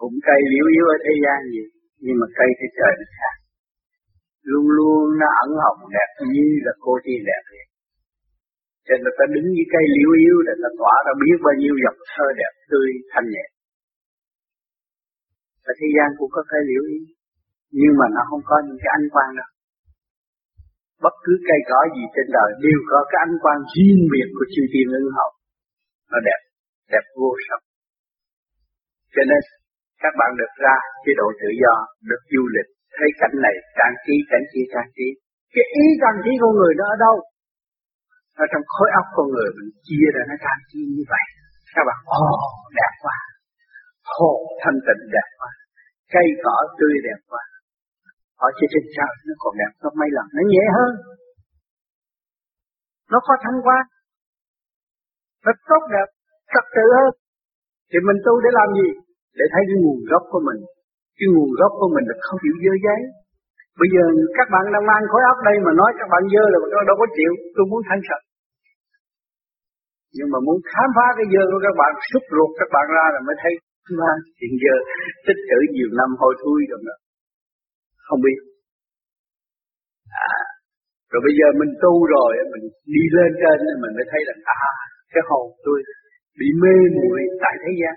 [0.00, 1.62] cũng cây liễu yếu ở thế gian gì,
[2.04, 3.34] nhưng mà cây thế trời nó khác.
[4.50, 7.66] Luôn luôn nó ẩn hồng đẹp như là cô tiên đẹp vậy.
[8.86, 11.74] Cho nên ta đứng với cây liễu yếu để ta tỏa ra biết bao nhiêu
[11.84, 13.46] dòng thơ đẹp tươi thanh nhẹ.
[15.64, 17.04] Và thế gian cũng có cây liễu yếu,
[17.78, 19.50] nhưng mà nó không có những cái anh quang đâu.
[21.04, 24.46] Bất cứ cây cỏ gì trên đời đều có cái anh quang riêng biệt của
[24.52, 25.30] chư thiên ứng hậu.
[26.10, 26.40] Nó đẹp
[26.92, 27.62] đẹp vô song.
[29.14, 29.42] Cho nên
[30.06, 31.74] các bạn được ra chế độ tự do
[32.10, 32.68] được du lịch.
[32.96, 35.08] Thấy cảnh này trang trí cảnh kia trang trí.
[35.54, 37.16] Cái ý trang trí con người nó ở đâu?
[38.42, 41.24] Ở trong khối óc con người mình chia ra nó trang trí như vậy.
[41.74, 42.44] Các bạn ồ oh,
[42.78, 43.16] đẹp quá.
[44.14, 45.50] Hồ thanh tịnh đẹp quá.
[46.14, 47.42] Cây cỏ tươi đẹp quá.
[48.40, 50.92] Họ chỉ trên trời nó còn đẹp gấp mấy lần nó nhẹ hơn.
[53.12, 53.84] Nó có thanh quan
[55.44, 56.08] nó tốt đẹp
[56.52, 57.12] trật tự hơn.
[57.90, 58.88] Thì mình tu để làm gì
[59.38, 60.60] để thấy cái nguồn gốc của mình.
[61.18, 63.00] Cái nguồn gốc của mình là không chịu dơ giấy
[63.80, 64.02] bây giờ
[64.38, 66.96] các bạn đang mang khối óc đây mà nói các bạn dơ là tôi đâu
[67.00, 67.32] có chịu.
[67.54, 68.24] Tôi muốn thanh sạch.
[70.16, 73.06] Nhưng mà muốn khám phá cái dơ của các bạn xúc ruột các bạn ra
[73.14, 73.52] là mới thấy
[74.00, 74.74] mà hiện giờ
[75.26, 76.96] tích trữ nhiều năm hồi thui rồi đó.
[78.06, 78.38] Không biết.
[80.30, 80.38] À,
[81.10, 82.64] rồi bây giờ mình tu rồi mình
[82.96, 84.72] đi lên trên mình mới thấy là à
[85.12, 85.78] cái hồn tôi
[86.40, 87.96] bị mê muội tại thế gian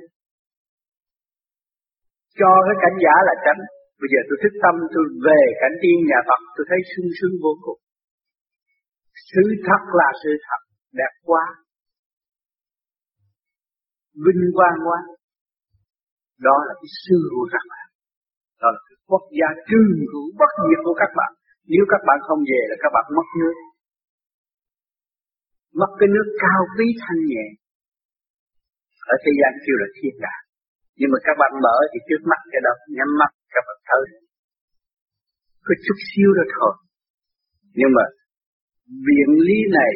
[2.40, 3.62] cho cái cảnh giả là tránh.
[4.02, 7.36] Bây giờ tôi thức tâm, tôi về cảnh tiên nhà Phật, tôi thấy sung sướng
[7.44, 7.80] vô cùng.
[9.32, 10.62] Sự thật là sự thật,
[11.00, 11.44] đẹp quá.
[14.24, 15.00] Vinh quang quá.
[16.48, 17.88] Đó là cái sư của các bạn.
[18.62, 21.32] Đó là cái quốc gia trường hữu bất diệt của các bạn.
[21.72, 23.56] Nếu các bạn không về là các bạn mất nước.
[25.80, 27.46] Mất cái nước cao quý thanh nhẹ.
[29.14, 30.44] Ở thế gian kêu là thiên đàng
[31.00, 34.00] nhưng mà các bạn mở thì trước mắt cái đó, nhắm mắt, các bạn thở.
[35.66, 36.74] Có chút xíu đó thôi.
[37.80, 38.06] Nhưng mà
[39.08, 39.92] viện lý này,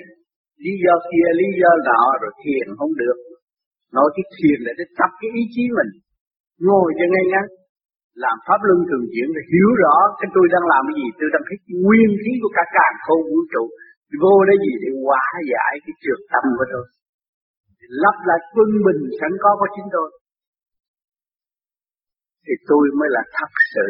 [0.65, 3.17] lý do kia, lý do nọ rồi thiền không được.
[3.95, 5.91] Nói cái thiền là để tập cái ý chí mình.
[6.67, 7.45] Ngồi cho ngay ngắn,
[8.23, 11.07] làm pháp luân thường chuyển để hiểu rõ cái tôi đang làm cái gì.
[11.19, 13.63] Tôi đang thấy nguyên khí của cả càng không vũ trụ.
[14.21, 16.85] Vô đấy gì để hóa giải cái trượt tâm của tôi.
[18.03, 20.09] Lắp lại quân bình sẵn có của chính tôi
[22.45, 23.87] thì tôi mới là thật sự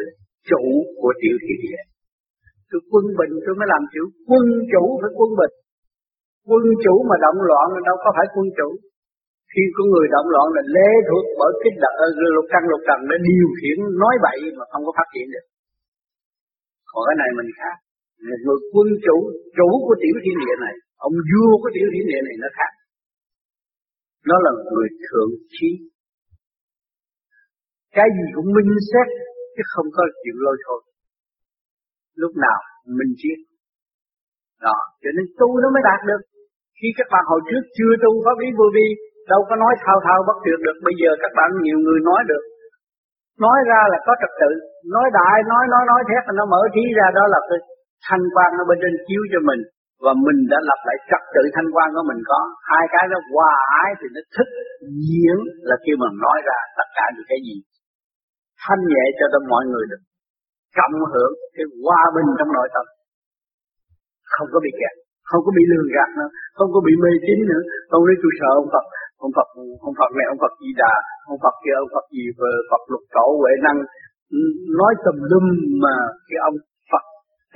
[0.49, 0.63] chủ
[1.01, 1.81] của tiểu thiên địa.
[2.69, 4.03] Tôi quân bình, tôi mới làm chủ.
[4.29, 5.53] Quân chủ phải quân bình.
[6.49, 8.69] Quân chủ mà động loạn đâu có phải quân chủ.
[9.51, 11.95] Khi có người động loạn là lê thuộc bởi cái đợt
[12.35, 15.45] lục căn, lục trần để điều khiển, nói bậy mà không có phát triển được.
[16.89, 17.75] Còn cái này mình khác.
[18.45, 19.17] Người quân chủ
[19.57, 20.75] chủ của tiểu thiên địa này,
[21.07, 22.71] ông vua của tiểu thiên địa này nó khác.
[24.29, 25.69] Nó là người thượng trí
[27.97, 29.07] cái gì cũng minh xét,
[29.55, 30.79] chứ không có chuyện lôi thôi.
[32.21, 32.59] Lúc nào
[32.97, 33.39] minh triết
[34.67, 36.21] đó, cho nên tu nó mới đạt được.
[36.79, 38.87] Khi các bạn hồi trước chưa tu pháp lý vô vi,
[39.31, 40.77] đâu có nói thao thao bất tuyệt được.
[40.87, 42.43] Bây giờ các bạn nhiều người nói được.
[43.45, 44.51] Nói ra là có trật tự.
[44.95, 47.59] Nói đại, nói nói nói thét, nó mở trí ra, đó là cái
[48.07, 49.61] thanh quan ở bên trên chiếu cho mình.
[50.05, 52.39] Và mình đã lập lại trật tự thanh quan của mình có.
[52.71, 53.53] Hai cái nó hòa
[53.83, 54.51] ái thì nó thích
[55.09, 55.37] diễn
[55.69, 57.55] là khi mình nói ra tất cả những cái gì
[58.63, 60.01] thanh nhẹ cho tất mọi người được.
[60.77, 62.85] Cộng hưởng cái hòa bình trong nội tâm.
[64.33, 64.95] Không có bị kẹt,
[65.29, 67.63] không có bị lường gạt nữa, không có bị mê tín nữa.
[67.89, 68.85] Không nói tôi sợ ông Phật
[69.25, 69.47] ông Phật
[69.87, 70.95] ông Phật này, ông Phật gì đà,
[71.31, 73.79] ông Phật kia, ông Phật gì vừa Phật lục tổ huệ năng.
[74.79, 75.45] Nói tùm lum
[75.83, 75.95] mà
[76.27, 76.57] cái ông
[76.91, 77.05] Phật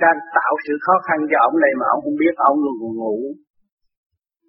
[0.02, 2.92] đang tạo sự khó khăn cho ông này mà ông không biết, ông luôn còn
[3.00, 3.16] ngủ.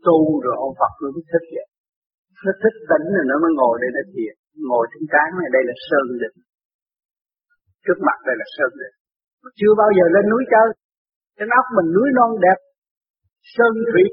[0.05, 1.67] Tu rồi ông Phật nó mới thích vậy
[2.45, 4.33] nó thích tỉnh rồi nó mới ngồi đây nó thiền.
[4.69, 6.37] Ngồi trên trán này, đây là sơn định
[7.85, 8.95] trước mặt đây là sơn định
[9.59, 10.67] chưa bao giờ lên núi chơi.
[11.37, 12.59] Trên óc mình núi non đẹp,
[13.55, 14.05] sơn thủy,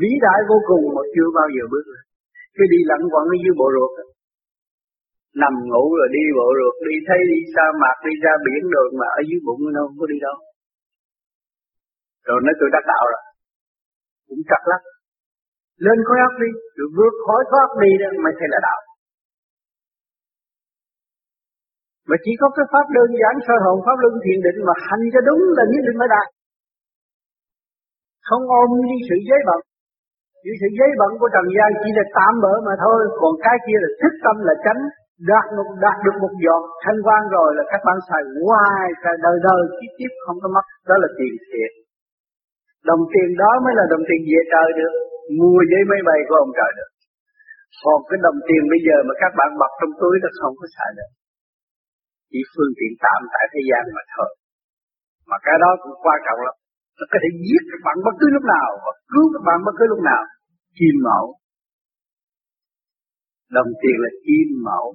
[0.00, 2.04] vĩ đại vô cùng mà chưa bao giờ bước lên.
[2.54, 3.92] Cứ đi lặng quẩn ở dưới bộ ruột
[5.42, 8.92] nằm ngủ rồi đi bộ ruột, đi thấy đi sa mạc, đi ra biển đường
[9.00, 10.36] mà ở dưới bụng nó không có đi đâu.
[12.26, 13.22] Rồi nói tôi đã tạo rồi.
[14.28, 14.82] Cũng chặt lắm.
[15.86, 18.80] Lên khối óc đi, rồi vượt khỏi khối óc đi đó mới thấy là đạo.
[22.10, 25.04] Mà chỉ có cái pháp đơn giản, sơ hồn, pháp luân thiền định mà hành
[25.12, 26.28] cho đúng là nhất định mới đạt.
[28.28, 29.60] Không ôm đi sự giấy bận.
[30.44, 33.00] Những sự giấy bận của trần gian chỉ là tạm bỡ mà thôi.
[33.20, 34.82] Còn cái kia là thức tâm là tránh
[35.30, 39.12] đạt một, đạt được một giọt, thanh quan rồi là các bạn xài hoài cả
[39.24, 40.64] đời đời tiếp tiếp không có mất.
[40.88, 41.72] Đó là tiền thiệt.
[42.90, 44.94] Đồng tiền đó mới là đồng tiền về trời được.
[45.40, 46.90] Mua giấy máy bay của ông trời được.
[47.84, 50.66] Còn cái đồng tiền bây giờ mà các bạn bọc trong túi nó không có
[50.76, 51.10] xài được
[52.30, 54.30] chỉ phương tiện tạm tại thế gian mà thôi.
[55.30, 56.56] Mà cái đó cũng quan trọng lắm.
[56.98, 59.74] Nó có thể giết các bạn bất cứ lúc nào và cứu các bạn bất
[59.78, 60.22] cứ lúc nào.
[60.78, 61.24] Kim mẫu.
[63.56, 64.86] Đồng tiền là kim mẫu.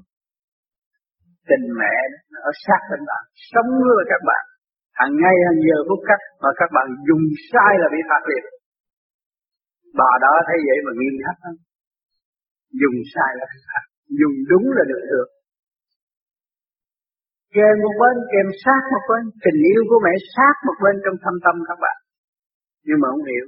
[1.50, 1.96] Tình mẹ
[2.32, 3.24] nó ở sát bên bạn.
[3.52, 4.44] Sống với các bạn.
[5.00, 8.46] Hàng ngày, hàng giờ, phút cách mà các bạn dùng sai là bị phạt liền.
[10.00, 11.56] Bà đó thấy vậy mà nghiêm khắc lắm.
[12.82, 13.84] Dùng sai là phạt.
[14.20, 15.28] Dùng đúng là được được
[17.56, 21.18] kèm một bên kèm sát một bên tình yêu của mẹ sát một bên trong
[21.24, 21.98] thâm tâm các bạn.
[22.88, 23.46] Nhưng mà không hiểu.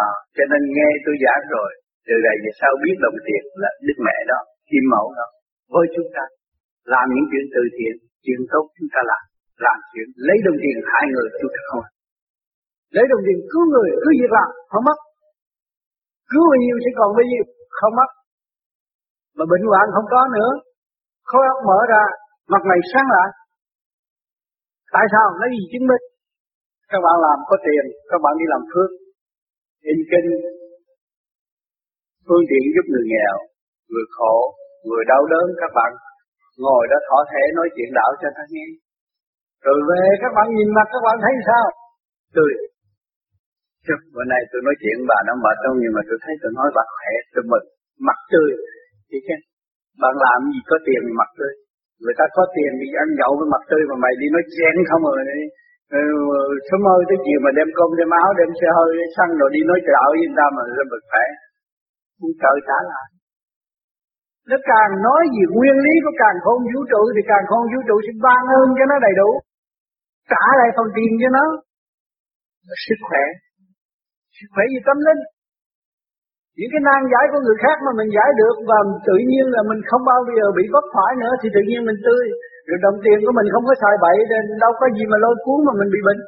[0.00, 0.04] À,
[0.36, 1.70] cho nên nghe tôi giảng rồi
[2.06, 4.40] từ đây về sau biết đồng tiền là đức mẹ đó
[4.70, 5.26] kim mẫu đó
[5.74, 6.24] với chúng ta
[6.94, 9.22] làm những chuyện từ thiện chuyện tốt chúng ta làm
[9.66, 11.84] làm chuyện lấy đồng tiền hại người chúng ta không
[12.96, 14.98] lấy đồng tiền cứu người cứu việc làm không mất.
[16.30, 17.44] Cứu bao nhiêu sẽ còn bao nhiêu
[17.78, 18.10] không mất.
[19.36, 20.50] Mà bệnh hoạn không có nữa.
[21.28, 22.02] Khối óc mở ra
[22.52, 23.28] mặt mày sáng lại.
[24.94, 25.26] Tại sao?
[25.40, 26.04] Lấy gì chứng minh?
[26.90, 28.90] Các bạn làm có tiền, các bạn đi làm phước.
[29.90, 30.28] In kinh
[32.26, 33.36] phương tiện giúp người nghèo,
[33.90, 34.34] người khổ,
[34.88, 35.90] người đau đớn, các bạn
[36.64, 38.66] ngồi đó thỏ thể nói chuyện đạo cho ta nghe.
[39.64, 41.66] Rồi về, các bạn nhìn mặt, các bạn thấy sao?
[42.36, 42.52] Tươi
[43.86, 46.52] Chứ bữa nay tôi nói chuyện, bà nó mệt đâu nhưng mà tôi thấy tôi
[46.58, 47.66] nói bà khỏe, tôi mừng
[48.08, 48.50] mặt tươi
[49.08, 49.36] thì chứ
[50.02, 51.52] bạn làm gì có tiền, mặt tươi
[52.02, 54.74] người ta có tiền thì ăn nhậu với mặt tươi mà mày đi nói chén
[54.90, 55.24] không rồi
[56.00, 56.04] ừ,
[56.68, 59.60] sớm hơi tới chiều mà đem cơm đem áo đem xe hơi xăng rồi đi
[59.70, 61.28] nói chợ với người ta mà ra bực phải
[62.20, 63.06] cũng trời trả lại.
[64.50, 67.80] Nó càng nói gì nguyên lý của càng không vũ trụ thì càng không vũ
[67.88, 69.30] trụ sẽ ban ơn cho nó đầy đủ.
[70.32, 71.44] Trả lại phần tiền cho nó.
[72.84, 73.24] Sức khỏe.
[74.36, 75.20] Sức khỏe gì tâm linh
[76.58, 78.78] những cái nan giải của người khác mà mình giải được và
[79.08, 81.98] tự nhiên là mình không bao giờ bị vấp phải nữa thì tự nhiên mình
[82.06, 82.24] tươi.
[82.68, 85.36] Rồi đồng tiền của mình không có xài bậy nên đâu có gì mà lôi
[85.44, 86.20] cuốn mà mình bị bệnh.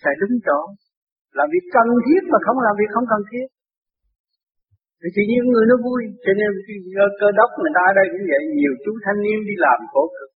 [0.00, 0.60] Xài đúng chỗ.
[1.38, 3.46] Làm việc cần thiết mà không làm việc không cần thiết.
[5.00, 6.50] Thì tự nhiên người nó vui cho nên
[7.20, 10.02] cơ đốc người ta ở đây cũng vậy nhiều chú thanh niên đi làm khổ
[10.16, 10.30] cực.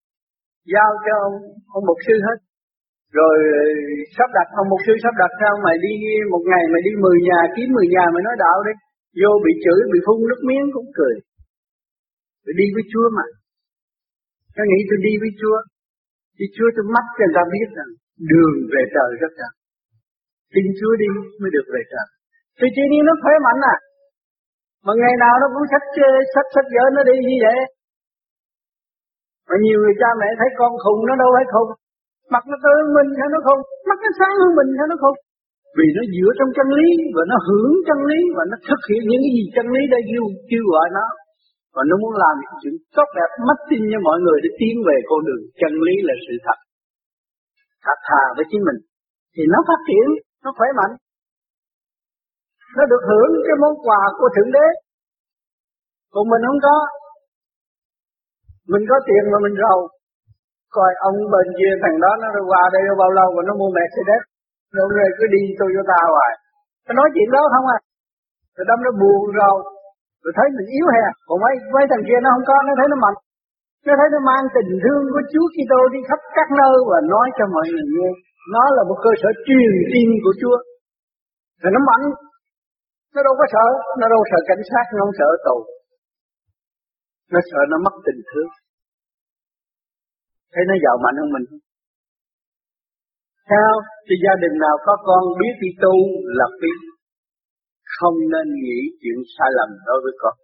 [0.72, 1.36] Giao cho ông
[1.76, 2.38] ông mục sư hết
[3.18, 3.36] rồi,
[4.16, 5.92] sắp đặt, ông mục sư sắp đặt sao mày đi
[6.32, 8.74] một ngày mày đi 10 nhà, kiếm 10 nhà mày nói đạo đi.
[9.20, 11.14] Vô bị chửi, bị phun nước miếng cũng cười.
[12.44, 13.26] Rồi đi với Chúa mà.
[14.56, 15.58] Nó nghĩ tôi đi với Chúa.
[16.38, 17.90] Đi Chúa tôi mắt cho người ta biết rằng
[18.30, 19.52] đường về trời rất gần
[20.54, 21.06] tin Chúa đi
[21.40, 22.06] mới được về trời.
[22.58, 23.76] Thì chỉ đi nó khỏe mạnh à.
[24.84, 25.86] Mà ngày nào nó cũng sách
[26.34, 27.58] sách sách vở nó đi như vậy.
[29.48, 31.70] Mà nhiều người cha mẹ thấy con khùng nó đâu phải khùng.
[32.34, 33.60] Mặt nó tơ hơn mình hay nó không?
[33.88, 35.16] Mắt nó sáng hơn mình hay nó không?
[35.78, 39.02] Vì nó dựa trong chân lý Và nó hưởng chân lý Và nó thực hiện
[39.08, 41.06] những cái gì chân lý đã kêu, kêu gọi nó.
[41.74, 44.74] Và nó muốn làm những chuyện tốt đẹp Mất tin cho mọi người để tiến
[44.88, 46.58] về con đường Chân lý là sự thật.
[47.84, 48.78] Thật thà với chính mình
[49.34, 50.06] Thì nó phát triển
[50.44, 50.94] Nó khỏe mạnh.
[52.76, 54.66] Nó được hưởng cái món quà của Thượng Đế.
[56.12, 56.76] Còn mình không có.
[58.72, 59.78] Mình có tiền mà mình giàu
[60.76, 64.22] coi ông bên kia thằng đó nó qua đây bao lâu mà nó mua Mercedes
[64.76, 66.32] rồi rồi cứ đi Toyota hoài.
[66.86, 67.78] Nó nói chuyện đó không à?
[68.56, 69.56] Rồi đâm nó buồn rồi.
[70.22, 71.04] Rồi thấy mình yếu hè.
[71.26, 73.18] Còn mấy mấy thằng kia nó không có, nó thấy nó mạnh.
[73.86, 77.26] Nó thấy nó mang tình thương của Chúa Kitô đi khắp các nơi và nói
[77.36, 78.10] cho mọi người nghe.
[78.54, 80.56] Nó là một cơ sở truyền tin của Chúa.
[81.62, 82.04] Rồi nó mạnh.
[83.14, 83.66] Nó đâu có sợ.
[84.00, 85.56] Nó đâu sợ cảnh sát, nó không sợ tù.
[87.32, 88.50] Nó sợ nó mất tình thương
[90.52, 91.46] thấy nó giàu mạnh hơn mình
[93.50, 93.74] sao?
[94.06, 95.94] Thì gia đình nào có con biết đi tu
[96.38, 96.78] là biết.
[97.96, 100.34] Không nên nghĩ chuyện sai lầm đối với con.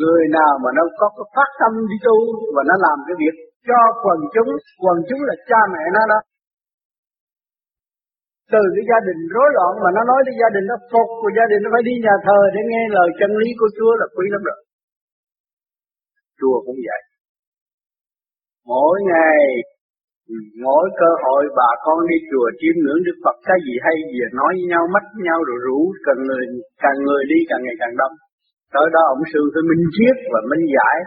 [0.00, 2.16] Người nào mà nó có cái phát tâm đi tu
[2.54, 3.36] và nó làm cái việc
[3.68, 4.50] cho quần chúng
[4.84, 6.20] quần chúng là cha mẹ nó đó.
[8.52, 11.30] Từ cái gia đình rối loạn mà nó nói đến gia đình nó phục của
[11.36, 14.06] gia đình nó phải đi nhà thờ để nghe lời chân lý của Chúa là
[14.16, 14.58] quý lắm rồi.
[16.38, 17.00] Chùa cũng vậy
[18.72, 19.40] mỗi ngày,
[20.66, 24.20] mỗi cơ hội bà con đi chùa chiêm ngưỡng Đức Phật, cái gì hay gì,
[24.40, 26.44] nói với nhau mất nhau, rồi rủ càng người
[26.82, 28.14] càng người đi càng ngày càng đông.
[28.74, 30.98] Tới đó ông sư phải minh triết và minh giải,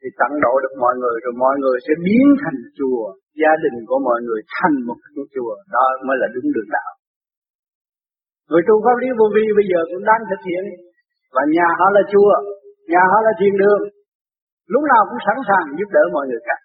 [0.00, 3.02] thì tận độ được mọi người, rồi mọi người sẽ biến thành chùa.
[3.42, 6.92] Gia đình của mọi người thành một cái chùa, đó mới là đúng đường đạo.
[8.48, 10.64] Người tu pháp lý vô vi bây giờ cũng đang thực hiện,
[11.34, 12.32] và nhà họ là chùa,
[12.92, 13.82] nhà họ là thiền đường.
[14.72, 16.56] Lúc nào cũng sẵn sàng giúp đỡ mọi người cả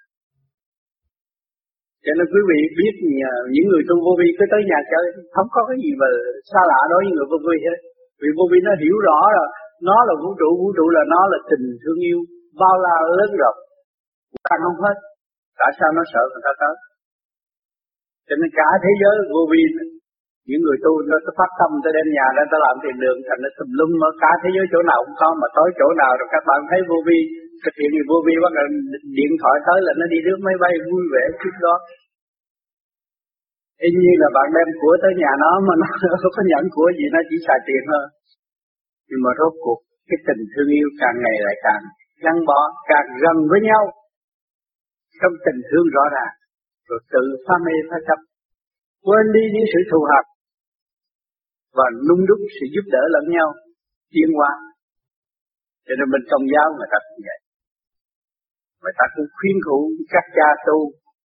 [2.05, 2.95] cho nên quý vị biết
[3.31, 6.07] à, những người tu vô vi cứ tới nhà chơi, không có cái gì mà
[6.51, 7.79] xa lạ đối với người vô vi hết.
[8.21, 9.49] Vì vô vi nó hiểu rõ rồi
[9.89, 12.19] nó là vũ trụ vũ trụ là nó là tình thương yêu
[12.61, 13.59] bao la lớn rộng.
[14.47, 14.97] Ta không hết.
[15.59, 16.75] Tại sao nó sợ người ta tới?
[18.27, 19.61] Cho nên cả thế giới vô vi,
[20.49, 23.17] những người tu nó sẽ phát tâm tới đem nhà ra ta làm tiền đường,
[23.27, 25.87] thành nó tùm lum ở cả thế giới chỗ nào cũng có, mà tới chỗ
[26.01, 27.19] nào rồi các bạn thấy vô vi
[27.64, 28.68] thực hiện điều vô vi bắt đầu
[29.20, 31.76] điện thoại tới là nó đi nước máy bay vui vẻ trước đó.
[33.86, 35.88] Y như là bạn đem của tới nhà nó mà nó
[36.22, 38.05] không có nhận của gì, nó chỉ xài tiền thôi.
[39.07, 39.80] Nhưng mà rốt cuộc,
[40.10, 41.84] cái tình thương yêu càng ngày lại càng
[42.24, 42.60] gắn bó,
[42.91, 43.84] càng gần với nhau.
[45.20, 46.34] Trong tình thương rõ ràng,
[46.88, 48.20] rồi tự pha mê pha chấp,
[49.05, 50.26] quên đi những sự thù hận
[51.78, 53.47] và nung đúc sự giúp đỡ lẫn nhau,
[54.14, 54.51] tiến hóa.
[55.86, 57.39] Cho nên bên công giáo người ta cũng vậy
[58.82, 59.80] người ta cũng khuyên khủ
[60.13, 60.77] các cha tu,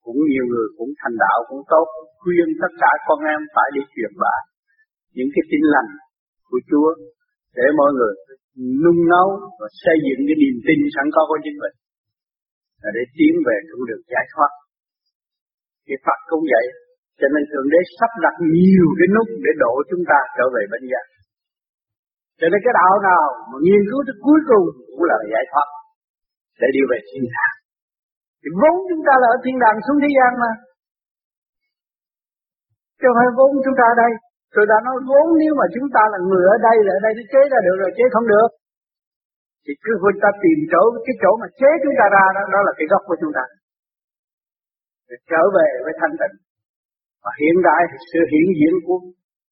[0.04, 1.86] cũng nhiều người cũng thành đạo cũng tốt,
[2.20, 4.34] khuyên tất cả con em phải đi truyền bá
[5.16, 5.90] những cái tin lành
[6.48, 6.90] của Chúa
[7.56, 8.12] để mọi người
[8.82, 9.28] nung nấu
[9.58, 11.74] và xây dựng cái niềm tin sẵn có của chính mình
[12.82, 14.52] là để tiến về con đường giải thoát.
[15.86, 16.66] Thì Phật cũng vậy,
[17.20, 20.62] cho nên Thượng Đế sắp đặt nhiều cái nút để độ chúng ta trở về
[20.72, 21.06] bên giác
[22.38, 25.68] cho nên cái đạo nào mà nghiên cứu tới cuối cùng cũng là giải thoát
[26.60, 27.54] để đi về thiên đàng
[28.44, 30.52] thì vốn chúng ta là ở thiên đàng xuống thế gian mà.
[32.98, 34.12] Chứ không phải vốn chúng ta ở đây.
[34.54, 37.12] Tôi đã nói vốn nếu mà chúng ta là người ở đây là ở đây
[37.18, 38.50] nó chế ra được rồi chế không được.
[39.64, 42.60] Thì cứ người ta tìm chỗ, cái chỗ mà chế chúng ta ra đó đó
[42.66, 43.44] là cái gốc của chúng ta.
[45.08, 46.36] Để trở về với thanh tịnh.
[47.24, 48.98] Và hiện đại sự hiện diện của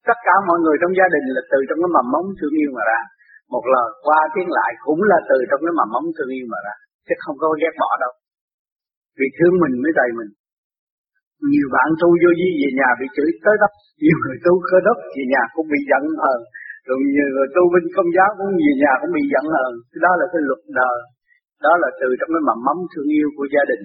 [0.09, 2.71] tất cả mọi người trong gia đình là từ trong cái mầm móng thương yêu
[2.77, 3.01] mà ra.
[3.55, 6.61] Một lời qua tiếng lại cũng là từ trong cái mầm móng thương yêu mà
[6.67, 6.75] ra
[7.07, 8.13] chứ không có ghét bỏ đâu.
[9.19, 10.31] Vì thương mình mới dạy mình.
[11.51, 13.73] Nhiều bạn tu vô di về nhà bị chửi tới đất,
[14.05, 16.41] nhiều người tu cơ đất, về nhà cũng bị giận hờn.
[16.87, 19.73] Rồi nhiều người tu bên công giáo cũng về nhà cũng bị giận hờn.
[20.05, 20.99] Đó là cái luật đời.
[21.65, 23.85] Đó là từ trong cái mầm mắm thương yêu của gia đình.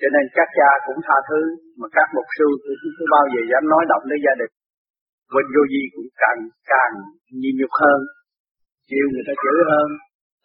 [0.00, 1.40] Cho nên các cha cũng tha thứ,
[1.80, 4.52] mà các mục sư cũng không bao giờ dám nói động đến gia đình.
[5.34, 6.40] Bên vô di cũng càng
[6.72, 6.92] càng
[7.40, 8.00] nhiều nhục hơn.
[8.88, 9.88] Chịu người ta chửi hơn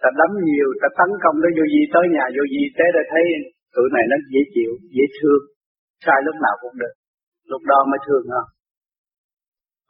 [0.01, 3.05] ta đấm nhiều, ta tấn công tới vô gì tới nhà vô gì tế đây
[3.11, 3.25] thấy
[3.75, 5.41] tụi này nó dễ chịu, dễ thương.
[6.03, 6.95] Sai lúc nào cũng được.
[7.51, 8.45] Lúc đó mới thương hơn.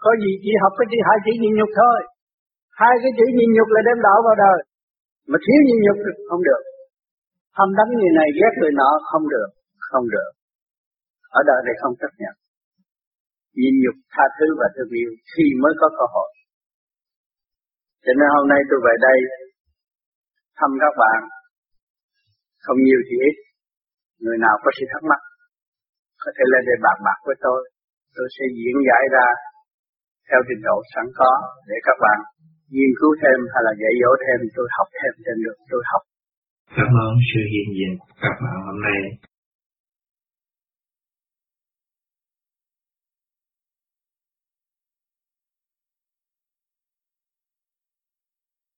[0.03, 1.99] Có gì chỉ học cái chữ hai chữ nhịn nhục thôi.
[2.81, 4.59] Hai cái chữ nhịn nhục là đem đạo vào đời.
[5.29, 5.97] Mà thiếu nhịn nhục
[6.29, 6.61] không được.
[7.57, 9.49] Không đánh người này, ghét người nọ, không được
[9.91, 10.31] không được.
[11.39, 12.35] Ở đời này không chấp nhận.
[13.59, 16.31] Nhịn nhục, tha thứ và thương yêu thì mới có cơ hội.
[18.03, 19.17] Cho nên hôm nay tôi về đây
[20.59, 21.19] thăm các bạn.
[22.65, 23.35] Không nhiều thì ít.
[24.23, 25.21] Người nào có sự thắc mắc,
[26.21, 27.59] có thể lên đây bàn bạc với tôi.
[28.15, 29.27] Tôi sẽ diễn giải ra
[30.27, 31.31] theo trình độ sẵn có
[31.69, 32.19] để các bạn
[32.73, 34.39] nghiên cứu thêm hay là dạy dỗ thêm.
[34.57, 36.01] Tôi học thêm trên được, tôi học.
[36.77, 38.99] Cảm ơn sự hiện diện của các bạn hôm nay.